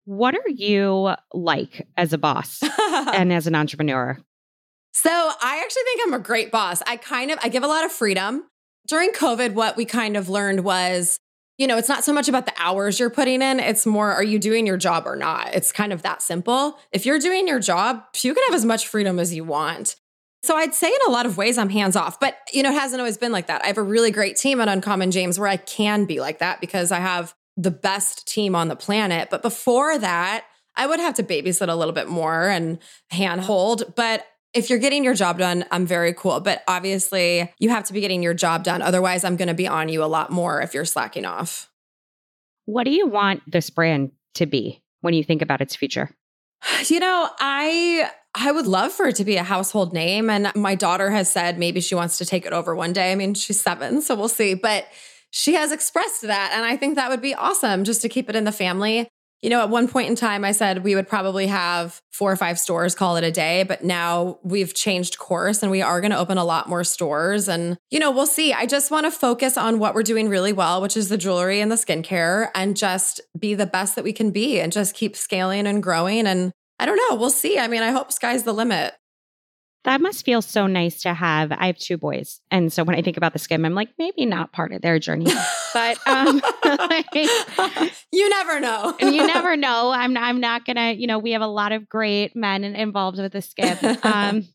What 0.06 0.36
are 0.36 0.50
you 0.50 1.14
like 1.34 1.88
as 1.96 2.14
a 2.14 2.18
boss 2.18 2.62
and 2.90 3.32
as 3.32 3.48
an 3.48 3.56
entrepreneur? 3.56 4.18
So 4.94 5.10
I 5.10 5.62
actually 5.64 5.84
think 5.84 6.02
I'm 6.06 6.14
a 6.14 6.20
great 6.20 6.52
boss. 6.52 6.82
I 6.86 6.98
kind 6.98 7.32
of 7.32 7.40
I 7.42 7.50
give 7.50 7.64
a 7.64 7.68
lot 7.68 7.86
of 7.86 7.92
freedom. 7.92 8.46
During 8.88 9.12
COVID, 9.12 9.54
what 9.54 9.78
we 9.78 9.86
kind 9.86 10.18
of 10.18 10.30
learned 10.30 10.64
was, 10.64 11.20
you 11.58 11.68
know, 11.68 11.78
it's 11.78 11.90
not 11.90 12.04
so 12.04 12.12
much 12.12 12.28
about 12.28 12.46
the 12.46 12.54
hours 12.58 13.00
you're 13.00 13.10
putting 13.10 13.42
in, 13.42 13.60
it's 13.60 13.86
more 13.86 14.12
are 14.12 14.24
you 14.24 14.40
doing 14.40 14.66
your 14.66 14.78
job 14.78 15.06
or 15.06 15.16
not? 15.16 15.54
It's 15.54 15.72
kind 15.72 15.94
of 15.94 16.02
that 16.02 16.22
simple. 16.22 16.80
If 16.92 17.06
you're 17.06 17.20
doing 17.20 17.48
your 17.48 17.60
job, 17.60 18.04
you 18.24 18.34
can 18.34 18.44
have 18.46 18.56
as 18.56 18.66
much 18.66 18.88
freedom 18.88 19.20
as 19.20 19.34
you 19.34 19.44
want. 19.44 19.96
So 20.42 20.56
I'd 20.56 20.74
say 20.74 20.88
in 20.88 21.00
a 21.08 21.12
lot 21.12 21.26
of 21.26 21.38
ways 21.38 21.58
I'm 21.58 21.70
hands 21.70 21.96
off, 21.96 22.20
but 22.20 22.38
you 22.54 22.64
know, 22.64 22.72
it 22.72 22.80
hasn't 22.80 23.00
always 23.00 23.18
been 23.18 23.34
like 23.34 23.48
that. 23.48 23.64
I 23.64 23.68
have 23.68 23.78
a 23.78 23.84
really 23.84 24.10
great 24.10 24.38
team 24.38 24.62
at 24.62 24.70
Uncommon 24.70 25.12
James 25.12 25.38
where 25.38 25.50
I 25.50 25.58
can 25.58 26.06
be 26.06 26.20
like 26.20 26.40
that 26.40 26.62
because 26.62 26.92
I 26.92 27.00
have 27.00 27.36
the 27.58 27.72
best 27.72 28.26
team 28.26 28.56
on 28.56 28.70
the 28.70 28.76
planet. 28.76 29.30
But 29.30 29.42
before 29.42 29.98
that, 29.98 30.46
I 30.78 30.88
would 30.88 31.02
have 31.02 31.16
to 31.16 31.24
babysit 31.24 31.68
a 31.68 31.76
little 31.76 31.94
bit 31.94 32.08
more 32.08 32.48
and 32.48 32.80
handhold. 33.10 33.94
But 33.96 34.26
if 34.54 34.70
you're 34.70 34.80
getting 34.80 35.04
your 35.04 35.14
job 35.14 35.38
done, 35.38 35.66
I'm 35.72 35.86
very 35.86 36.14
cool. 36.14 36.40
But 36.40 36.64
obviously, 36.68 37.54
you 37.60 37.70
have 37.70 37.84
to 37.86 37.94
be 37.94 38.02
getting 38.02 38.24
your 38.24 38.34
job 38.34 38.64
done. 38.64 38.82
Otherwise, 38.82 39.24
I'm 39.24 39.36
going 39.36 39.48
to 39.48 39.54
be 39.54 39.68
on 39.68 39.90
you 39.90 40.04
a 40.04 40.06
lot 40.06 40.32
more 40.32 40.62
if 40.62 40.74
you're 40.74 40.86
slacking 40.86 41.26
off. 41.26 41.70
What 42.66 42.84
do 42.84 42.92
you 42.92 43.08
want 43.08 43.42
this 43.48 43.70
brand 43.70 44.12
to 44.36 44.46
be 44.46 44.84
when 45.02 45.14
you 45.14 45.24
think 45.24 45.42
about 45.42 45.62
its 45.62 45.76
future? 45.76 46.12
You 46.88 47.00
know, 47.00 47.30
I 47.40 48.10
I 48.36 48.52
would 48.52 48.68
love 48.68 48.92
for 48.92 49.08
it 49.08 49.16
to 49.16 49.26
be 49.26 49.38
a 49.38 49.44
household 49.44 49.94
name 49.94 50.30
and 50.30 50.52
my 50.56 50.76
daughter 50.76 51.10
has 51.10 51.32
said 51.32 51.58
maybe 51.58 51.82
she 51.82 51.96
wants 51.96 52.18
to 52.20 52.26
take 52.26 52.46
it 52.46 52.54
over 52.54 52.76
one 52.76 52.94
day. 52.94 53.12
I 53.12 53.16
mean, 53.16 53.34
she's 53.34 53.60
7, 53.60 54.02
so 54.02 54.16
we'll 54.16 54.28
see. 54.28 54.54
But 54.54 54.88
she 55.32 55.56
has 55.56 55.72
expressed 55.72 56.22
that. 56.24 56.52
And 56.54 56.66
I 56.66 56.78
think 56.78 56.96
that 56.96 57.10
would 57.10 57.22
be 57.22 57.34
awesome 57.34 57.84
just 57.84 58.02
to 58.02 58.10
keep 58.10 58.30
it 58.30 58.36
in 58.36 58.44
the 58.44 58.52
family. 58.52 59.08
You 59.42 59.50
know, 59.50 59.62
at 59.62 59.70
one 59.70 59.88
point 59.88 60.10
in 60.10 60.16
time, 60.16 60.44
I 60.44 60.52
said 60.52 60.84
we 60.84 60.96
would 60.96 61.08
probably 61.08 61.48
have 61.48 62.02
four 62.12 62.32
or 62.32 62.36
five 62.36 62.60
stores, 62.60 62.94
call 62.94 63.16
it 63.16 63.24
a 63.24 63.32
day. 63.32 63.64
But 63.64 63.84
now 63.84 64.40
we've 64.44 64.74
changed 64.74 65.18
course 65.18 65.64
and 65.64 65.72
we 65.72 65.82
are 65.82 66.02
going 66.02 66.12
to 66.12 66.18
open 66.18 66.38
a 66.38 66.44
lot 66.44 66.68
more 66.68 66.84
stores. 66.84 67.48
And, 67.48 67.78
you 67.90 68.00
know, 68.00 68.12
we'll 68.12 68.26
see. 68.26 68.52
I 68.52 68.66
just 68.66 68.92
want 68.92 69.06
to 69.06 69.12
focus 69.12 69.58
on 69.58 69.80
what 69.80 69.96
we're 69.96 70.04
doing 70.04 70.28
really 70.28 70.52
well, 70.52 70.82
which 70.82 70.98
is 70.98 71.08
the 71.08 71.18
jewelry 71.18 71.62
and 71.62 71.72
the 71.72 71.76
skincare, 71.76 72.50
and 72.54 72.76
just 72.76 73.22
be 73.38 73.54
the 73.54 73.66
best 73.66 73.96
that 73.96 74.04
we 74.04 74.12
can 74.12 74.32
be 74.32 74.60
and 74.60 74.74
just 74.74 74.94
keep 74.94 75.16
scaling 75.16 75.68
and 75.68 75.82
growing. 75.82 76.28
And 76.28 76.52
I 76.78 76.86
don't 76.86 76.98
know. 77.10 77.16
We'll 77.16 77.30
see. 77.30 77.58
I 77.58 77.68
mean, 77.68 77.82
I 77.82 77.92
hope 77.92 78.12
sky's 78.12 78.44
the 78.44 78.54
limit. 78.54 78.94
That 79.86 80.02
must 80.02 80.26
feel 80.26 80.42
so 80.42 80.68
nice 80.68 81.02
to 81.04 81.14
have. 81.14 81.52
I 81.52 81.68
have 81.68 81.78
two 81.78 81.98
boys. 81.98 82.42
And 82.52 82.72
so 82.72 82.84
when 82.84 82.96
I 82.96 83.02
think 83.02 83.16
about 83.16 83.32
the 83.34 83.40
Skimm, 83.40 83.66
I'm 83.66 83.74
like, 83.74 83.90
maybe 83.98 84.26
not 84.26 84.52
part 84.52 84.74
of 84.74 84.82
their 84.82 85.00
journey. 85.00 85.32
But 85.72 86.00
um, 86.08 86.42
like, 86.66 87.14
you 88.12 88.28
never 88.30 88.60
know. 88.60 88.96
you 89.00 89.28
never 89.28 89.56
know. 89.56 89.92
I'm 89.92 90.18
I'm 90.18 90.40
not 90.40 90.66
gonna, 90.66 90.94
you 90.94 91.06
know, 91.06 91.20
we 91.20 91.34
have 91.34 91.44
a 91.44 91.48
lot 91.48 91.72
of 91.72 91.88
great 91.88 92.36
men 92.36 92.64
involved 92.64 93.20
with 93.20 93.34
the 93.34 93.40
Skimm. 93.40 94.04
Um, 94.04 94.48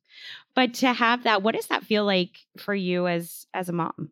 but 0.56 0.74
to 0.74 0.92
have 0.92 1.22
that, 1.22 1.44
what 1.44 1.54
does 1.54 1.68
that 1.68 1.84
feel 1.84 2.04
like 2.04 2.30
for 2.58 2.74
you 2.74 3.06
as 3.06 3.46
as 3.54 3.68
a 3.68 3.72
mom? 3.72 4.10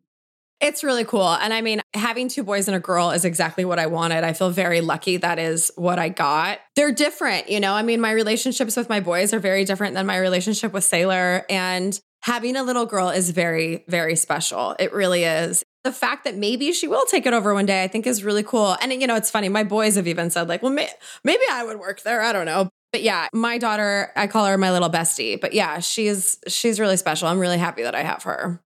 It's 0.62 0.84
really 0.84 1.04
cool. 1.04 1.28
And 1.28 1.52
I 1.52 1.60
mean, 1.60 1.80
having 1.92 2.28
two 2.28 2.44
boys 2.44 2.68
and 2.68 2.76
a 2.76 2.80
girl 2.80 3.10
is 3.10 3.24
exactly 3.24 3.64
what 3.64 3.80
I 3.80 3.86
wanted. 3.86 4.22
I 4.22 4.32
feel 4.32 4.50
very 4.50 4.80
lucky 4.80 5.16
that 5.16 5.40
is 5.40 5.72
what 5.74 5.98
I 5.98 6.08
got. 6.08 6.60
They're 6.76 6.92
different, 6.92 7.50
you 7.50 7.58
know? 7.58 7.72
I 7.74 7.82
mean, 7.82 8.00
my 8.00 8.12
relationships 8.12 8.76
with 8.76 8.88
my 8.88 9.00
boys 9.00 9.34
are 9.34 9.40
very 9.40 9.64
different 9.64 9.94
than 9.94 10.06
my 10.06 10.16
relationship 10.16 10.72
with 10.72 10.84
Saylor. 10.84 11.42
And 11.50 11.98
having 12.22 12.54
a 12.54 12.62
little 12.62 12.86
girl 12.86 13.08
is 13.08 13.30
very, 13.30 13.84
very 13.88 14.14
special. 14.14 14.76
It 14.78 14.92
really 14.92 15.24
is. 15.24 15.64
The 15.82 15.90
fact 15.90 16.22
that 16.24 16.36
maybe 16.36 16.72
she 16.72 16.86
will 16.86 17.06
take 17.06 17.26
it 17.26 17.32
over 17.32 17.54
one 17.54 17.66
day, 17.66 17.82
I 17.82 17.88
think 17.88 18.06
is 18.06 18.22
really 18.22 18.44
cool. 18.44 18.76
And, 18.80 18.92
you 18.92 19.08
know, 19.08 19.16
it's 19.16 19.32
funny. 19.32 19.48
My 19.48 19.64
boys 19.64 19.96
have 19.96 20.06
even 20.06 20.30
said, 20.30 20.48
like, 20.48 20.62
well, 20.62 20.70
may- 20.70 20.92
maybe 21.24 21.42
I 21.50 21.64
would 21.64 21.80
work 21.80 22.02
there. 22.02 22.22
I 22.22 22.32
don't 22.32 22.46
know. 22.46 22.68
But 22.92 23.02
yeah, 23.02 23.26
my 23.32 23.58
daughter, 23.58 24.12
I 24.14 24.28
call 24.28 24.46
her 24.46 24.56
my 24.56 24.70
little 24.70 24.90
bestie. 24.90 25.40
But 25.40 25.54
yeah, 25.54 25.80
she's 25.80 26.38
she's 26.46 26.78
really 26.78 26.98
special. 26.98 27.26
I'm 27.26 27.38
really 27.38 27.58
happy 27.58 27.82
that 27.82 27.94
I 27.94 28.02
have 28.02 28.22
her. 28.24 28.62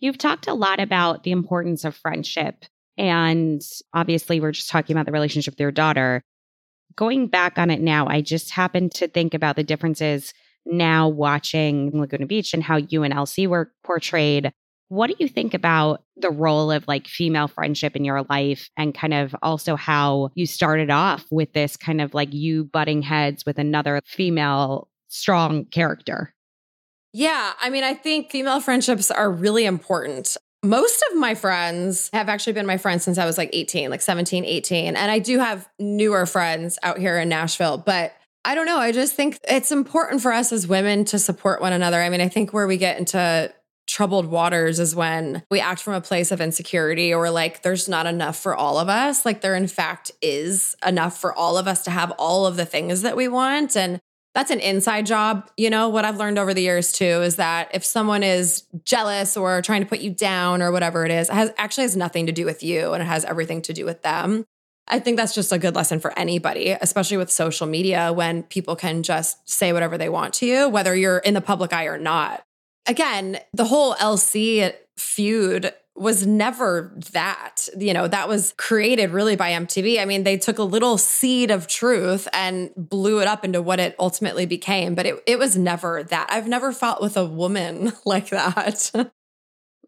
You've 0.00 0.18
talked 0.18 0.48
a 0.48 0.54
lot 0.54 0.80
about 0.80 1.22
the 1.22 1.30
importance 1.30 1.84
of 1.84 1.94
friendship. 1.94 2.64
And 2.96 3.62
obviously, 3.94 4.40
we're 4.40 4.52
just 4.52 4.70
talking 4.70 4.96
about 4.96 5.06
the 5.06 5.12
relationship 5.12 5.52
with 5.52 5.60
your 5.60 5.70
daughter. 5.70 6.22
Going 6.96 7.28
back 7.28 7.58
on 7.58 7.70
it 7.70 7.80
now, 7.80 8.06
I 8.06 8.20
just 8.20 8.50
happened 8.50 8.92
to 8.92 9.08
think 9.08 9.34
about 9.34 9.56
the 9.56 9.62
differences 9.62 10.34
now 10.66 11.08
watching 11.08 11.90
Laguna 11.98 12.26
Beach 12.26 12.52
and 12.52 12.62
how 12.62 12.76
you 12.76 13.02
and 13.02 13.14
LC 13.14 13.46
were 13.46 13.72
portrayed. 13.84 14.52
What 14.88 15.06
do 15.06 15.14
you 15.18 15.28
think 15.28 15.54
about 15.54 16.02
the 16.16 16.30
role 16.30 16.72
of 16.72 16.88
like 16.88 17.06
female 17.06 17.46
friendship 17.46 17.94
in 17.94 18.04
your 18.04 18.22
life 18.28 18.68
and 18.76 18.94
kind 18.94 19.14
of 19.14 19.36
also 19.40 19.76
how 19.76 20.30
you 20.34 20.46
started 20.46 20.90
off 20.90 21.24
with 21.30 21.52
this 21.52 21.76
kind 21.76 22.00
of 22.00 22.12
like 22.12 22.34
you 22.34 22.64
butting 22.64 23.02
heads 23.02 23.46
with 23.46 23.58
another 23.58 24.00
female 24.04 24.88
strong 25.08 25.64
character? 25.66 26.34
Yeah, 27.12 27.52
I 27.60 27.70
mean, 27.70 27.84
I 27.84 27.94
think 27.94 28.30
female 28.30 28.60
friendships 28.60 29.10
are 29.10 29.30
really 29.30 29.64
important. 29.64 30.36
Most 30.62 31.02
of 31.10 31.18
my 31.18 31.34
friends 31.34 32.10
have 32.12 32.28
actually 32.28 32.52
been 32.52 32.66
my 32.66 32.76
friends 32.76 33.02
since 33.02 33.18
I 33.18 33.24
was 33.24 33.38
like 33.38 33.50
18, 33.52 33.90
like 33.90 34.02
17, 34.02 34.44
18. 34.44 34.96
And 34.96 35.10
I 35.10 35.18
do 35.18 35.38
have 35.38 35.68
newer 35.78 36.26
friends 36.26 36.78
out 36.82 36.98
here 36.98 37.18
in 37.18 37.28
Nashville, 37.28 37.78
but 37.78 38.12
I 38.44 38.54
don't 38.54 38.66
know. 38.66 38.78
I 38.78 38.92
just 38.92 39.14
think 39.14 39.38
it's 39.48 39.72
important 39.72 40.22
for 40.22 40.32
us 40.32 40.52
as 40.52 40.66
women 40.66 41.04
to 41.06 41.18
support 41.18 41.60
one 41.60 41.72
another. 41.72 42.00
I 42.00 42.08
mean, 42.10 42.20
I 42.20 42.28
think 42.28 42.52
where 42.52 42.66
we 42.66 42.76
get 42.76 42.98
into 42.98 43.52
troubled 43.86 44.26
waters 44.26 44.78
is 44.78 44.94
when 44.94 45.42
we 45.50 45.60
act 45.60 45.82
from 45.82 45.94
a 45.94 46.00
place 46.00 46.30
of 46.30 46.40
insecurity 46.40 47.12
or 47.12 47.28
like 47.28 47.62
there's 47.62 47.88
not 47.88 48.06
enough 48.06 48.38
for 48.38 48.54
all 48.54 48.78
of 48.78 48.88
us. 48.88 49.24
Like 49.24 49.40
there, 49.40 49.56
in 49.56 49.66
fact, 49.66 50.12
is 50.22 50.76
enough 50.86 51.18
for 51.18 51.34
all 51.34 51.58
of 51.58 51.66
us 51.66 51.82
to 51.84 51.90
have 51.90 52.12
all 52.12 52.46
of 52.46 52.56
the 52.56 52.64
things 52.64 53.02
that 53.02 53.16
we 53.16 53.28
want. 53.28 53.76
And 53.76 54.00
that's 54.34 54.50
an 54.50 54.60
inside 54.60 55.06
job. 55.06 55.50
You 55.56 55.70
know, 55.70 55.88
what 55.88 56.04
I've 56.04 56.16
learned 56.16 56.38
over 56.38 56.54
the 56.54 56.62
years 56.62 56.92
too 56.92 57.04
is 57.04 57.36
that 57.36 57.70
if 57.74 57.84
someone 57.84 58.22
is 58.22 58.64
jealous 58.84 59.36
or 59.36 59.60
trying 59.62 59.82
to 59.82 59.88
put 59.88 60.00
you 60.00 60.10
down 60.10 60.62
or 60.62 60.70
whatever 60.70 61.04
it 61.04 61.10
is, 61.10 61.28
it 61.28 61.34
has 61.34 61.52
actually 61.56 61.82
has 61.82 61.96
nothing 61.96 62.26
to 62.26 62.32
do 62.32 62.44
with 62.44 62.62
you 62.62 62.92
and 62.92 63.02
it 63.02 63.06
has 63.06 63.24
everything 63.24 63.60
to 63.62 63.72
do 63.72 63.84
with 63.84 64.02
them. 64.02 64.44
I 64.86 64.98
think 64.98 65.16
that's 65.16 65.34
just 65.34 65.52
a 65.52 65.58
good 65.58 65.74
lesson 65.74 66.00
for 66.00 66.16
anybody, 66.18 66.70
especially 66.70 67.16
with 67.16 67.30
social 67.30 67.66
media 67.66 68.12
when 68.12 68.42
people 68.44 68.76
can 68.76 69.02
just 69.02 69.48
say 69.48 69.72
whatever 69.72 69.96
they 69.96 70.08
want 70.08 70.34
to 70.34 70.46
you, 70.46 70.68
whether 70.68 70.94
you're 70.96 71.18
in 71.18 71.34
the 71.34 71.40
public 71.40 71.72
eye 71.72 71.86
or 71.86 71.98
not. 71.98 72.42
Again, 72.86 73.38
the 73.52 73.66
whole 73.66 73.94
LC 73.94 74.74
feud 74.96 75.72
was 75.96 76.26
never 76.26 76.96
that. 77.12 77.68
You 77.78 77.92
know, 77.92 78.08
that 78.08 78.28
was 78.28 78.54
created 78.56 79.10
really 79.10 79.36
by 79.36 79.50
MTV. 79.50 80.00
I 80.00 80.04
mean, 80.04 80.24
they 80.24 80.38
took 80.38 80.58
a 80.58 80.62
little 80.62 80.98
seed 80.98 81.50
of 81.50 81.66
truth 81.66 82.26
and 82.32 82.70
blew 82.76 83.20
it 83.20 83.28
up 83.28 83.44
into 83.44 83.60
what 83.60 83.80
it 83.80 83.94
ultimately 83.98 84.46
became, 84.46 84.94
but 84.94 85.06
it, 85.06 85.22
it 85.26 85.38
was 85.38 85.56
never 85.56 86.02
that. 86.04 86.28
I've 86.30 86.48
never 86.48 86.72
fought 86.72 87.02
with 87.02 87.16
a 87.16 87.26
woman 87.26 87.92
like 88.04 88.30
that. 88.30 88.90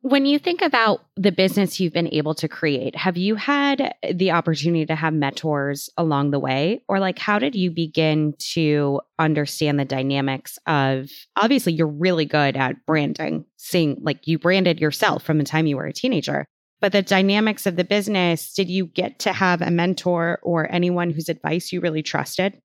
When 0.04 0.26
you 0.26 0.40
think 0.40 0.62
about 0.62 1.04
the 1.14 1.30
business 1.30 1.78
you've 1.78 1.92
been 1.92 2.12
able 2.12 2.34
to 2.34 2.48
create, 2.48 2.96
have 2.96 3.16
you 3.16 3.36
had 3.36 3.94
the 4.12 4.32
opportunity 4.32 4.84
to 4.86 4.96
have 4.96 5.14
mentors 5.14 5.88
along 5.96 6.32
the 6.32 6.40
way? 6.40 6.82
Or, 6.88 6.98
like, 6.98 7.20
how 7.20 7.38
did 7.38 7.54
you 7.54 7.70
begin 7.70 8.34
to 8.52 9.00
understand 9.20 9.78
the 9.78 9.84
dynamics 9.84 10.58
of 10.66 11.08
obviously, 11.40 11.74
you're 11.74 11.86
really 11.86 12.24
good 12.24 12.56
at 12.56 12.84
branding, 12.84 13.44
seeing 13.58 13.96
like 14.02 14.26
you 14.26 14.40
branded 14.40 14.80
yourself 14.80 15.22
from 15.22 15.38
the 15.38 15.44
time 15.44 15.66
you 15.66 15.76
were 15.76 15.86
a 15.86 15.92
teenager. 15.92 16.46
But 16.80 16.90
the 16.90 17.02
dynamics 17.02 17.64
of 17.64 17.76
the 17.76 17.84
business, 17.84 18.52
did 18.54 18.68
you 18.68 18.86
get 18.86 19.20
to 19.20 19.32
have 19.32 19.62
a 19.62 19.70
mentor 19.70 20.40
or 20.42 20.70
anyone 20.72 21.10
whose 21.10 21.28
advice 21.28 21.70
you 21.70 21.80
really 21.80 22.02
trusted? 22.02 22.60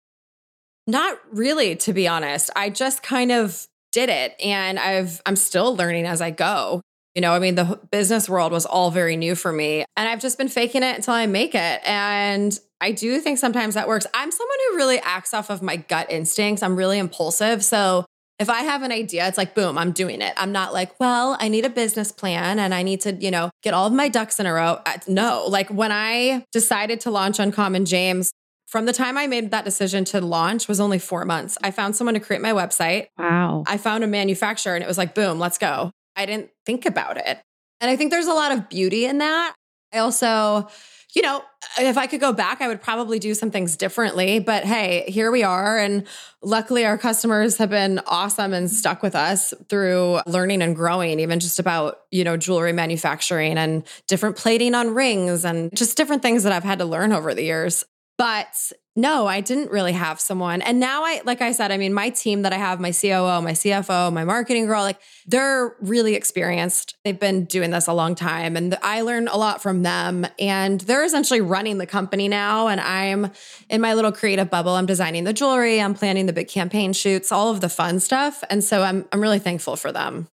Not 0.88 1.20
really, 1.32 1.76
to 1.76 1.94
be 1.94 2.08
honest. 2.08 2.50
I 2.56 2.72
just 2.72 3.04
kind 3.04 3.32
of 3.32 3.68
did 3.92 4.10
it 4.10 4.36
and 4.44 4.80
I've 4.80 5.22
I'm 5.26 5.36
still 5.36 5.76
learning 5.76 6.06
as 6.06 6.20
I 6.20 6.32
go. 6.32 6.82
You 7.18 7.22
know, 7.22 7.34
I 7.34 7.40
mean, 7.40 7.56
the 7.56 7.80
business 7.90 8.30
world 8.30 8.52
was 8.52 8.68
all 8.68 8.92
very 8.92 9.18
new 9.18 9.34
for 9.34 9.52
me. 9.52 9.86
And 9.96 10.08
I've 10.08 10.22
just 10.22 10.38
been 10.38 10.50
faking 10.50 10.84
it 10.84 10.98
until 10.98 11.16
I 11.16 11.26
make 11.26 11.56
it. 11.56 11.82
And 11.84 12.56
I 12.80 12.92
do 12.92 13.20
think 13.20 13.40
sometimes 13.40 13.74
that 13.74 13.88
works. 13.88 14.06
I'm 14.14 14.32
someone 14.32 14.58
who 14.70 14.76
really 14.76 15.00
acts 15.00 15.34
off 15.34 15.50
of 15.50 15.64
my 15.64 15.78
gut 15.78 16.12
instincts. 16.12 16.62
I'm 16.62 16.76
really 16.76 17.00
impulsive. 17.00 17.64
So 17.64 18.06
if 18.38 18.52
I 18.52 18.60
have 18.60 18.84
an 18.84 18.92
idea, 18.92 19.28
it's 19.28 19.36
like, 19.36 19.56
boom, 19.56 19.80
I'm 19.80 19.94
doing 19.94 20.22
it. 20.22 20.32
I'm 20.38 20.52
not 20.52 20.74
like, 20.74 21.00
well, 21.00 21.36
I 21.40 21.48
need 21.48 21.66
a 21.66 21.72
business 21.72 22.12
plan 22.12 22.60
and 22.60 22.72
I 22.72 22.84
need 22.84 23.02
to, 23.02 23.14
you 23.14 23.32
know, 23.32 23.50
get 23.64 23.74
all 23.74 23.88
of 23.88 23.94
my 23.94 24.10
ducks 24.10 24.40
in 24.40 24.46
a 24.46 24.54
row. 24.54 24.80
No, 25.08 25.48
like 25.48 25.70
when 25.70 25.92
I 25.92 26.46
decided 26.52 27.00
to 27.00 27.10
launch 27.10 27.40
Uncommon 27.40 27.86
James, 27.86 28.32
from 28.68 28.86
the 28.86 28.94
time 28.94 29.18
I 29.18 29.26
made 29.26 29.50
that 29.50 29.66
decision 29.66 30.06
to 30.06 30.22
launch 30.22 30.68
was 30.68 30.80
only 30.80 31.00
four 31.00 31.26
months. 31.26 31.58
I 31.64 31.72
found 31.72 31.96
someone 31.96 32.14
to 32.14 32.20
create 32.20 32.44
my 32.44 32.52
website. 32.52 33.08
Wow. 33.18 33.64
I 33.66 33.78
found 33.78 34.04
a 34.04 34.08
manufacturer 34.08 34.76
and 34.76 34.84
it 34.84 34.88
was 34.88 35.00
like, 35.00 35.16
boom, 35.16 35.40
let's 35.40 35.58
go. 35.58 35.90
I 36.18 36.26
didn't 36.26 36.50
think 36.66 36.86
about 36.86 37.18
it. 37.18 37.40
And 37.80 37.92
I 37.92 37.96
think 37.96 38.12
there's 38.12 38.28
a 38.28 38.34
lot 38.34 38.52
of 38.52 38.68
beauty 38.70 39.06
in 39.06 39.20
that. 39.20 39.54
I 39.94 40.00
also, 40.00 40.68
you 41.16 41.22
know, 41.22 41.42
if 41.80 41.98
I 41.98 42.08
could 42.08 42.20
go 42.20 42.34
back, 42.34 42.60
I 42.60 42.68
would 42.68 42.82
probably 42.82 43.20
do 43.20 43.34
some 43.34 43.52
things 43.52 43.78
differently. 43.78 44.40
But 44.40 44.66
hey, 44.66 45.06
here 45.08 45.32
we 45.32 45.44
are. 45.44 45.78
And 45.78 46.06
luckily, 46.42 46.86
our 46.86 46.98
customers 46.98 47.58
have 47.58 47.70
been 47.70 48.02
awesome 48.08 48.54
and 48.54 48.70
stuck 48.70 49.02
with 49.04 49.16
us 49.16 49.54
through 49.70 50.20
learning 50.26 50.62
and 50.62 50.76
growing, 50.76 51.20
even 51.20 51.40
just 51.40 51.60
about, 51.60 52.00
you 52.12 52.24
know, 52.24 52.36
jewelry 52.36 52.74
manufacturing 52.74 53.58
and 53.58 53.84
different 54.08 54.36
plating 54.36 54.76
on 54.76 54.94
rings 54.94 55.46
and 55.46 55.76
just 55.76 55.96
different 55.98 56.24
things 56.24 56.44
that 56.44 56.52
I've 56.52 56.64
had 56.64 56.80
to 56.80 56.86
learn 56.86 57.14
over 57.14 57.34
the 57.34 57.44
years. 57.44 57.86
But 58.18 58.72
no, 58.98 59.28
I 59.28 59.42
didn't 59.42 59.70
really 59.70 59.92
have 59.92 60.20
someone. 60.20 60.64
And 60.64 60.80
now 60.80 61.04
I, 61.04 61.22
like 61.24 61.40
I 61.40 61.52
said, 61.52 61.72
I 61.72 61.78
mean, 61.78 61.94
my 61.94 62.10
team 62.10 62.42
that 62.42 62.52
I 62.52 62.58
have, 62.58 62.80
my 62.80 62.92
COO, 62.92 63.44
my 63.44 63.52
CFO, 63.52 64.12
my 64.12 64.24
marketing 64.24 64.66
girl, 64.66 64.82
like 64.82 65.00
they're 65.28 65.76
really 65.80 66.16
experienced. 66.16 66.96
They've 67.06 67.20
been 67.20 67.46
doing 67.46 67.70
this 67.70 67.86
a 67.86 67.94
long 67.94 68.16
time 68.16 68.58
and 68.58 68.76
I 68.82 69.02
learn 69.02 69.28
a 69.28 69.38
lot 69.38 69.62
from 69.62 69.84
them. 69.84 70.26
And 70.40 70.82
they're 70.82 71.04
essentially 71.04 71.42
running 71.42 71.78
the 71.78 71.86
company 71.86 72.28
now. 72.28 72.70
And 72.70 72.82
I'm 72.82 73.32
in 73.70 73.82
my 73.82 73.94
little 73.94 74.12
creative 74.12 74.50
bubble. 74.50 74.72
I'm 74.72 74.88
designing 74.88 75.26
the 75.26 75.34
jewelry, 75.34 75.80
I'm 75.80 75.94
planning 75.94 76.26
the 76.26 76.34
big 76.34 76.48
campaign 76.48 76.92
shoots, 76.92 77.32
all 77.32 77.52
of 77.52 77.62
the 77.62 77.70
fun 77.70 78.00
stuff. 78.00 78.44
And 78.50 78.64
so 78.64 78.82
I'm, 78.82 79.06
I'm 79.12 79.22
really 79.22 79.40
thankful 79.40 79.76
for 79.76 79.92
them. 79.92 80.28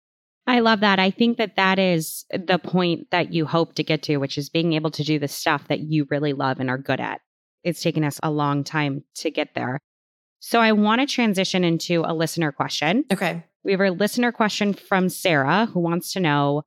I 0.45 0.59
love 0.59 0.81
that. 0.81 0.99
I 0.99 1.09
think 1.09 1.37
that 1.37 1.55
that 1.55 1.79
is 1.79 2.25
the 2.29 2.59
point 2.59 3.07
that 3.09 3.33
you 3.33 3.47
hope 3.47 3.73
to 3.75 3.83
get 3.83 4.03
to, 4.03 4.17
which 4.17 4.37
is 4.37 4.49
being 4.49 4.73
able 4.73 4.91
to 4.91 5.03
do 5.03 5.17
the 5.17 5.27
stuff 5.27 5.67
that 5.69 5.79
you 5.79 6.05
really 6.11 6.33
love 6.33 6.59
and 6.59 6.69
are 6.69 6.77
good 6.77 6.99
at 6.99 7.21
it's 7.63 7.81
taken 7.81 8.03
us 8.03 8.19
a 8.23 8.31
long 8.31 8.63
time 8.63 9.03
to 9.15 9.31
get 9.31 9.53
there. 9.55 9.79
So 10.39 10.59
I 10.59 10.71
want 10.71 11.01
to 11.01 11.07
transition 11.07 11.63
into 11.63 12.03
a 12.05 12.13
listener 12.13 12.51
question. 12.51 13.05
Okay. 13.11 13.43
We 13.63 13.73
have 13.73 13.81
a 13.81 13.91
listener 13.91 14.31
question 14.31 14.73
from 14.73 15.09
Sarah 15.09 15.67
who 15.67 15.79
wants 15.79 16.13
to 16.13 16.19
know 16.19 16.63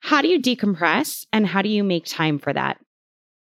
how 0.00 0.22
do 0.22 0.28
you 0.28 0.40
decompress 0.40 1.26
and 1.32 1.46
how 1.46 1.60
do 1.60 1.68
you 1.68 1.84
make 1.84 2.06
time 2.06 2.38
for 2.38 2.52
that? 2.52 2.78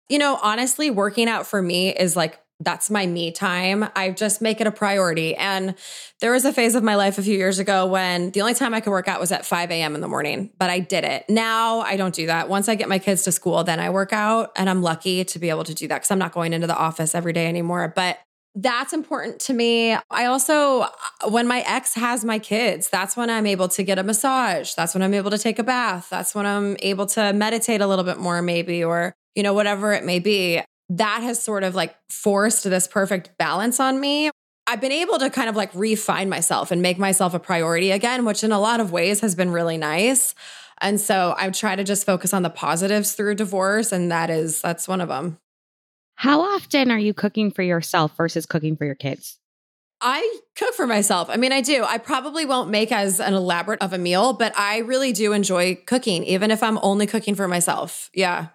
You 0.08 0.17
know, 0.17 0.39
honestly, 0.41 0.89
working 0.89 1.28
out 1.28 1.45
for 1.45 1.62
me 1.62 1.93
is 1.93 2.15
like 2.15 2.39
that's 2.60 2.89
my 2.89 3.06
me 3.06 3.32
time. 3.32 3.89
I 3.95 4.12
just 4.12 4.41
make 4.41 4.60
it 4.60 4.67
a 4.67 4.72
priority. 4.72 5.36
And 5.36 5.76
there 6.19 6.32
was 6.32 6.43
a 6.43 6.52
phase 6.52 6.76
of 6.76 6.84
my 6.84 6.95
life 6.95 7.17
a 7.17 7.24
few 7.24 7.38
years 7.38 7.58
ago 7.60 7.86
when 7.86 8.32
the 8.32 8.41
only 8.41 8.54
time 8.54 8.74
I 8.74 8.82
could 8.82 8.91
work 8.91 9.08
out 9.08 9.19
was 9.19 9.32
at 9.32 9.45
5 9.45 9.72
a.m. 9.72 9.95
in 9.95 10.02
the 10.02 10.08
morning, 10.08 10.52
but 10.58 10.69
I 10.69 10.80
did 10.80 11.06
it. 11.06 11.26
Now 11.30 11.80
I 11.80 11.95
don't 11.95 12.13
do 12.13 12.26
that. 12.28 12.50
Once 12.50 12.67
I 12.67 12.76
get 12.76 12.89
my 12.89 13.00
kids 13.00 13.24
to 13.24 13.32
school, 13.32 13.63
then 13.63 13.80
I 13.80 13.89
work 13.89 14.12
out. 14.12 14.52
And 14.56 14.69
I'm 14.69 14.82
lucky 14.82 15.24
to 15.24 15.39
be 15.39 15.50
able 15.50 15.63
to 15.63 15.74
do 15.74 15.88
that 15.88 15.95
because 15.95 16.12
I'm 16.12 16.19
not 16.19 16.34
going 16.34 16.52
into 16.52 16.67
the 16.67 16.76
office 16.76 17.15
every 17.15 17.34
day 17.34 17.48
anymore. 17.48 17.93
But 17.95 18.19
that's 18.56 18.93
important 18.93 19.39
to 19.41 19.54
me. 19.54 19.93
I 20.10 20.26
also, 20.26 20.82
uh, 20.82 20.89
when 21.30 21.48
my 21.48 21.63
ex 21.65 21.93
has 21.93 22.26
my 22.26 22.39
kids, 22.39 22.89
that's 22.89 23.15
when 23.15 23.30
I'm 23.30 23.45
able 23.45 23.69
to 23.69 23.84
get 23.84 24.00
a 24.00 24.04
massage. 24.04 24.74
That's 24.74 24.93
when 24.93 25.02
I'm 25.02 25.13
able 25.13 25.32
to 25.32 25.38
take 25.38 25.60
a 25.60 25.63
bath. 25.63 26.10
That's 26.10 26.36
when 26.36 26.45
I'm 26.45 26.76
able 26.80 27.06
to 27.08 27.32
meditate 27.32 27.80
a 27.80 27.88
little 27.88 28.04
bit 28.04 28.17
more, 28.17 28.41
maybe, 28.41 28.84
or, 28.84 29.13
you 29.36 29.43
know, 29.43 29.54
whatever 29.54 29.93
it 29.93 30.04
may 30.04 30.19
be. 30.19 30.62
That 30.89 31.21
has 31.21 31.41
sort 31.41 31.63
of 31.63 31.75
like 31.75 31.95
forced 32.10 32.63
this 32.63 32.88
perfect 32.88 33.38
balance 33.38 33.80
on 33.80 33.99
me. 33.99 34.32
I've 34.67 34.82
been 34.82 34.91
able 34.91 35.17
to 35.19 35.30
kind 35.30 35.49
of 35.49 35.56
like 35.56 35.73
refine 35.73 36.30
myself 36.30 36.71
and 36.71 36.82
make 36.82 36.99
myself 36.99 37.34
a 37.34 37.39
priority 37.39 37.91
again, 37.91 38.25
which 38.25 38.43
in 38.43 38.52
a 38.52 38.60
lot 38.60 38.80
of 38.80 38.91
ways 38.91 39.21
has 39.21 39.34
been 39.34 39.52
really 39.52 39.78
nice. 39.78 40.36
And 40.82 40.99
so 41.02 41.36
I 41.38 41.49
try 41.49 41.75
to 41.75 41.84
just 41.84 42.06
focus 42.06 42.34
on 42.34 42.43
the 42.43 42.49
positives 42.49 43.13
through 43.13 43.36
divorce. 43.36 43.91
And 43.91 44.12
that 44.12 44.30
is, 44.30 44.62
that's 44.62 44.88
one 44.88 45.02
of 45.02 45.10
them. 45.10 45.39
How 46.15 46.41
often 46.41 46.91
are 46.91 46.99
you 46.99 47.13
cooking 47.13 47.49
for 47.49 47.63
yourself 47.63 48.15
versus 48.17 48.45
cooking 48.45 48.75
for 48.75 48.86
your 48.86 48.95
kids? 48.95 49.38
I 50.02 50.39
cook 50.56 50.73
for 50.73 50.88
myself. 50.88 51.30
I 51.30 51.38
mean, 51.38 51.52
I 51.52 51.62
do. 51.62 51.84
I 51.84 51.97
probably 51.97 52.45
won't 52.45 52.69
make 52.69 52.91
as 52.91 53.19
an 53.19 53.34
elaborate 53.34 53.82
of 53.82 53.91
a 53.91 53.97
meal, 53.97 54.34
but 54.34 54.58
I 54.58 54.80
really 54.80 55.12
do 55.12 55.34
enjoy 55.34 55.75
cooking, 55.86 56.23
even 56.23 56.52
if 56.52 56.63
I'm 56.63 56.78
only 56.82 57.08
cooking 57.08 57.36
for 57.36 57.47
myself. 57.47 58.10
Yeah. 58.13 58.47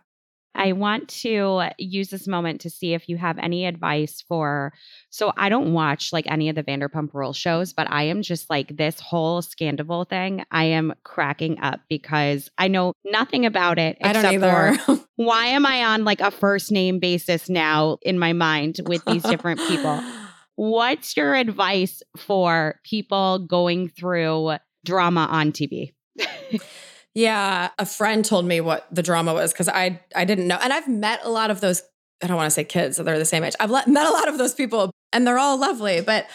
I 0.55 0.73
want 0.73 1.09
to 1.21 1.69
use 1.79 2.09
this 2.09 2.27
moment 2.27 2.61
to 2.63 2.71
see 2.71 2.95
if 2.95 3.09
you 3.09 3.17
have 3.17 3.39
any 3.39 3.67
advice 3.67 4.25
for. 4.29 4.73
So, 5.11 5.33
I 5.37 5.49
don't 5.49 5.73
watch 5.73 6.13
like 6.13 6.27
any 6.29 6.49
of 6.49 6.55
the 6.55 6.63
Vanderpump 6.63 7.13
Rules 7.13 7.37
shows, 7.37 7.73
but 7.73 7.91
I 7.91 8.05
am 8.05 8.23
just 8.23 8.51
like 8.51 8.77
this 8.77 9.01
whole 9.01 9.43
Scandoval 9.43 10.09
thing. 10.09 10.45
I 10.51 10.65
am 10.65 10.95
cracking 11.03 11.59
up 11.61 11.81
because 11.89 12.51
I 12.59 12.69
know 12.69 12.95
nothing 13.05 13.47
about 13.47 13.79
it. 13.79 13.99
I 14.03 14.13
don't 14.13 14.25
either. 14.25 14.79
why 15.17 15.47
am 15.47 15.67
I 15.67 15.85
on 15.85 16.05
like 16.05 16.21
a 16.21 16.31
first 16.31 16.73
name 16.73 16.99
basis 16.99 17.49
now 17.49 17.99
in 18.03 18.19
my 18.19 18.33
mind 18.33 18.81
with 18.87 19.05
these 19.05 19.23
different 19.23 19.61
people? 19.61 20.03
What's 20.57 21.17
your 21.17 21.35
advice 21.35 22.03
for 22.17 22.81
people 22.85 23.41
going 23.41 23.89
through 23.89 24.57
drama 24.85 25.27
on 25.31 25.53
TV? 25.53 25.95
Yeah, 27.15 27.71
a 27.79 27.87
friend 27.87 28.25
told 28.25 28.45
me 28.45 28.61
what 28.61 28.87
the 28.91 29.03
drama 29.03 29.33
was 29.35 29.53
because 29.53 29.69
I 29.69 30.01
I 30.15 30.25
didn't 30.25 30.49
know, 30.49 30.59
and 30.61 30.73
I've 30.73 30.89
met 30.89 31.21
a 31.23 31.31
lot 31.31 31.51
of 31.51 31.61
those. 31.61 31.83
I 32.23 32.27
don't 32.27 32.37
want 32.37 32.47
to 32.47 32.51
say 32.51 32.65
kids; 32.65 32.97
they're 32.97 33.19
the 33.19 33.25
same 33.25 33.45
age. 33.45 33.55
I've 33.61 33.71
met 33.87 34.07
a 34.07 34.11
lot 34.13 34.29
of 34.29 34.39
those 34.39 34.55
people, 34.55 34.91
and 35.13 35.27
they're 35.27 35.39
all 35.39 35.57
lovely. 35.59 36.01
But 36.01 36.27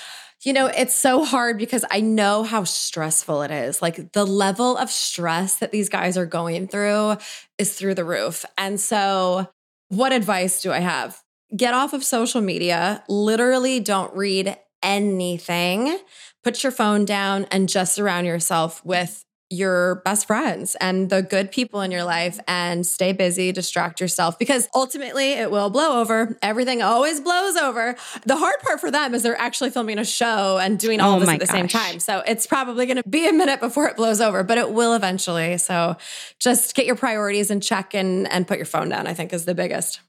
you 0.43 0.53
know, 0.53 0.67
it's 0.67 0.95
so 0.95 1.25
hard 1.25 1.57
because 1.57 1.83
I 1.91 1.99
know 1.99 2.43
how 2.43 2.63
stressful 2.63 3.41
it 3.41 3.51
is. 3.51 3.81
Like 3.81 4.13
the 4.13 4.25
level 4.25 4.77
of 4.77 4.89
stress 4.89 5.57
that 5.57 5.71
these 5.73 5.89
guys 5.89 6.17
are 6.17 6.25
going 6.25 6.67
through 6.67 7.17
is 7.57 7.73
through 7.73 7.95
the 7.95 8.05
roof. 8.05 8.45
And 8.57 8.79
so, 8.79 9.49
what 9.89 10.13
advice 10.13 10.61
do 10.61 10.71
I 10.71 10.79
have? 10.79 11.21
Get 11.57 11.73
off 11.73 11.91
of 11.91 12.05
social 12.05 12.39
media. 12.39 13.03
Literally, 13.09 13.81
don't 13.81 14.15
read 14.15 14.55
anything. 14.81 15.99
Put 16.41 16.63
your 16.63 16.71
phone 16.71 17.03
down 17.03 17.47
and 17.51 17.67
just 17.67 17.95
surround 17.95 18.25
yourself 18.25 18.83
with 18.85 19.25
your 19.49 19.95
best 20.05 20.27
friends 20.27 20.75
and 20.79 21.09
the 21.09 21.23
good 21.23 21.51
people 21.51 21.81
in 21.81 21.89
your 21.89 22.03
life 22.03 22.39
and 22.47 22.85
stay 22.85 23.11
busy, 23.11 23.51
distract 23.51 23.99
yourself 23.99 24.37
because 24.37 24.69
ultimately 24.75 25.33
it 25.33 25.49
will 25.49 25.69
blow 25.69 25.99
over. 25.99 26.37
Everything 26.41 26.81
always 26.81 27.19
blows 27.19 27.55
over. 27.55 27.95
The 28.25 28.35
hard 28.35 28.59
part 28.61 28.79
for 28.79 28.91
them 28.91 29.15
is 29.15 29.23
they're 29.23 29.39
actually 29.39 29.71
filming 29.71 29.97
a 29.97 30.05
show 30.05 30.59
and 30.59 30.77
doing 30.77 30.99
all 30.99 31.17
oh 31.17 31.19
this 31.19 31.29
at 31.29 31.39
the 31.39 31.45
gosh. 31.47 31.55
same 31.55 31.67
time. 31.67 31.99
So 31.99 32.21
it's 32.27 32.45
probably 32.45 32.85
going 32.85 33.01
to 33.01 33.09
be 33.09 33.27
a 33.27 33.33
minute 33.33 33.59
before 33.59 33.87
it 33.87 33.95
blows 33.95 34.21
over, 34.21 34.43
but 34.43 34.57
it 34.57 34.71
will 34.71 34.93
eventually. 34.93 35.57
So 35.57 35.97
just 36.39 36.75
get 36.75 36.85
your 36.85 36.95
priorities 36.95 37.49
in 37.49 37.61
check 37.61 37.95
and 37.95 38.31
and 38.31 38.47
put 38.47 38.57
your 38.57 38.65
phone 38.65 38.89
down, 38.89 39.07
I 39.07 39.13
think 39.13 39.33
is 39.33 39.45
the 39.45 39.55
biggest. 39.55 40.01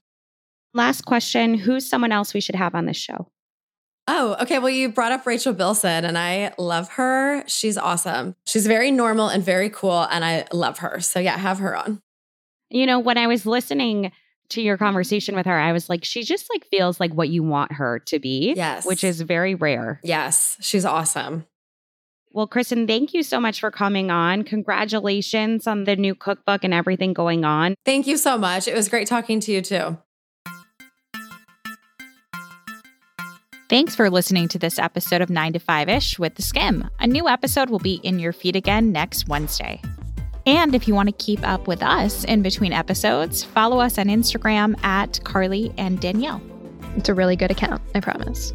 Last 0.73 1.05
question, 1.05 1.55
who's 1.55 1.89
someone 1.89 2.11
else 2.11 2.33
we 2.33 2.41
should 2.41 2.55
have 2.55 2.75
on 2.75 2.85
this 2.85 2.97
show? 2.97 3.27
Oh, 4.07 4.35
okay. 4.41 4.59
Well, 4.59 4.69
you 4.69 4.89
brought 4.89 5.11
up 5.11 5.25
Rachel 5.25 5.53
Bilson, 5.53 6.05
and 6.05 6.17
I 6.17 6.53
love 6.57 6.89
her. 6.93 7.43
She's 7.47 7.77
awesome. 7.77 8.35
She's 8.45 8.67
very 8.67 8.91
normal 8.91 9.27
and 9.27 9.43
very 9.43 9.69
cool, 9.69 10.07
and 10.09 10.25
I 10.25 10.45
love 10.51 10.79
her. 10.79 10.99
So, 10.99 11.19
yeah, 11.19 11.37
have 11.37 11.59
her 11.59 11.75
on. 11.75 12.01
You 12.69 12.85
know, 12.85 12.99
when 12.99 13.17
I 13.17 13.27
was 13.27 13.45
listening 13.45 14.11
to 14.49 14.61
your 14.61 14.77
conversation 14.77 15.35
with 15.35 15.45
her, 15.45 15.57
I 15.57 15.71
was 15.71 15.89
like, 15.89 16.03
she 16.03 16.23
just 16.23 16.49
like 16.53 16.65
feels 16.65 16.99
like 16.99 17.13
what 17.13 17.29
you 17.29 17.43
want 17.43 17.73
her 17.73 17.99
to 17.99 18.19
be. 18.19 18.53
Yes. 18.55 18.85
Which 18.85 19.03
is 19.03 19.21
very 19.21 19.55
rare. 19.55 19.99
Yes. 20.03 20.57
She's 20.61 20.85
awesome. 20.85 21.45
Well, 22.33 22.47
Kristin, 22.47 22.87
thank 22.87 23.13
you 23.13 23.23
so 23.23 23.39
much 23.39 23.59
for 23.59 23.71
coming 23.71 24.09
on. 24.09 24.43
Congratulations 24.43 25.67
on 25.67 25.83
the 25.83 25.97
new 25.97 26.15
cookbook 26.15 26.63
and 26.63 26.73
everything 26.73 27.13
going 27.13 27.43
on. 27.43 27.75
Thank 27.85 28.07
you 28.07 28.15
so 28.15 28.37
much. 28.37 28.67
It 28.67 28.73
was 28.73 28.87
great 28.87 29.07
talking 29.07 29.41
to 29.41 29.51
you 29.51 29.61
too. 29.61 29.97
Thanks 33.71 33.95
for 33.95 34.09
listening 34.09 34.49
to 34.49 34.59
this 34.59 34.77
episode 34.77 35.21
of 35.21 35.29
9 35.29 35.53
to 35.53 35.59
5 35.59 35.87
ish 35.87 36.19
with 36.19 36.35
The 36.35 36.41
Skimm. 36.41 36.89
A 36.99 37.07
new 37.07 37.29
episode 37.29 37.69
will 37.69 37.79
be 37.79 38.01
in 38.03 38.19
your 38.19 38.33
feed 38.33 38.57
again 38.57 38.91
next 38.91 39.29
Wednesday. 39.29 39.81
And 40.45 40.75
if 40.75 40.89
you 40.89 40.93
want 40.93 41.07
to 41.07 41.13
keep 41.13 41.39
up 41.47 41.69
with 41.69 41.81
us 41.81 42.25
in 42.25 42.41
between 42.41 42.73
episodes, 42.73 43.45
follow 43.45 43.79
us 43.79 43.97
on 43.97 44.07
Instagram 44.07 44.77
at 44.83 45.23
Carly 45.23 45.71
and 45.77 46.01
Danielle. 46.01 46.41
It's 46.97 47.07
a 47.07 47.13
really 47.13 47.37
good 47.37 47.49
account, 47.49 47.81
I 47.95 48.01
promise. 48.01 48.51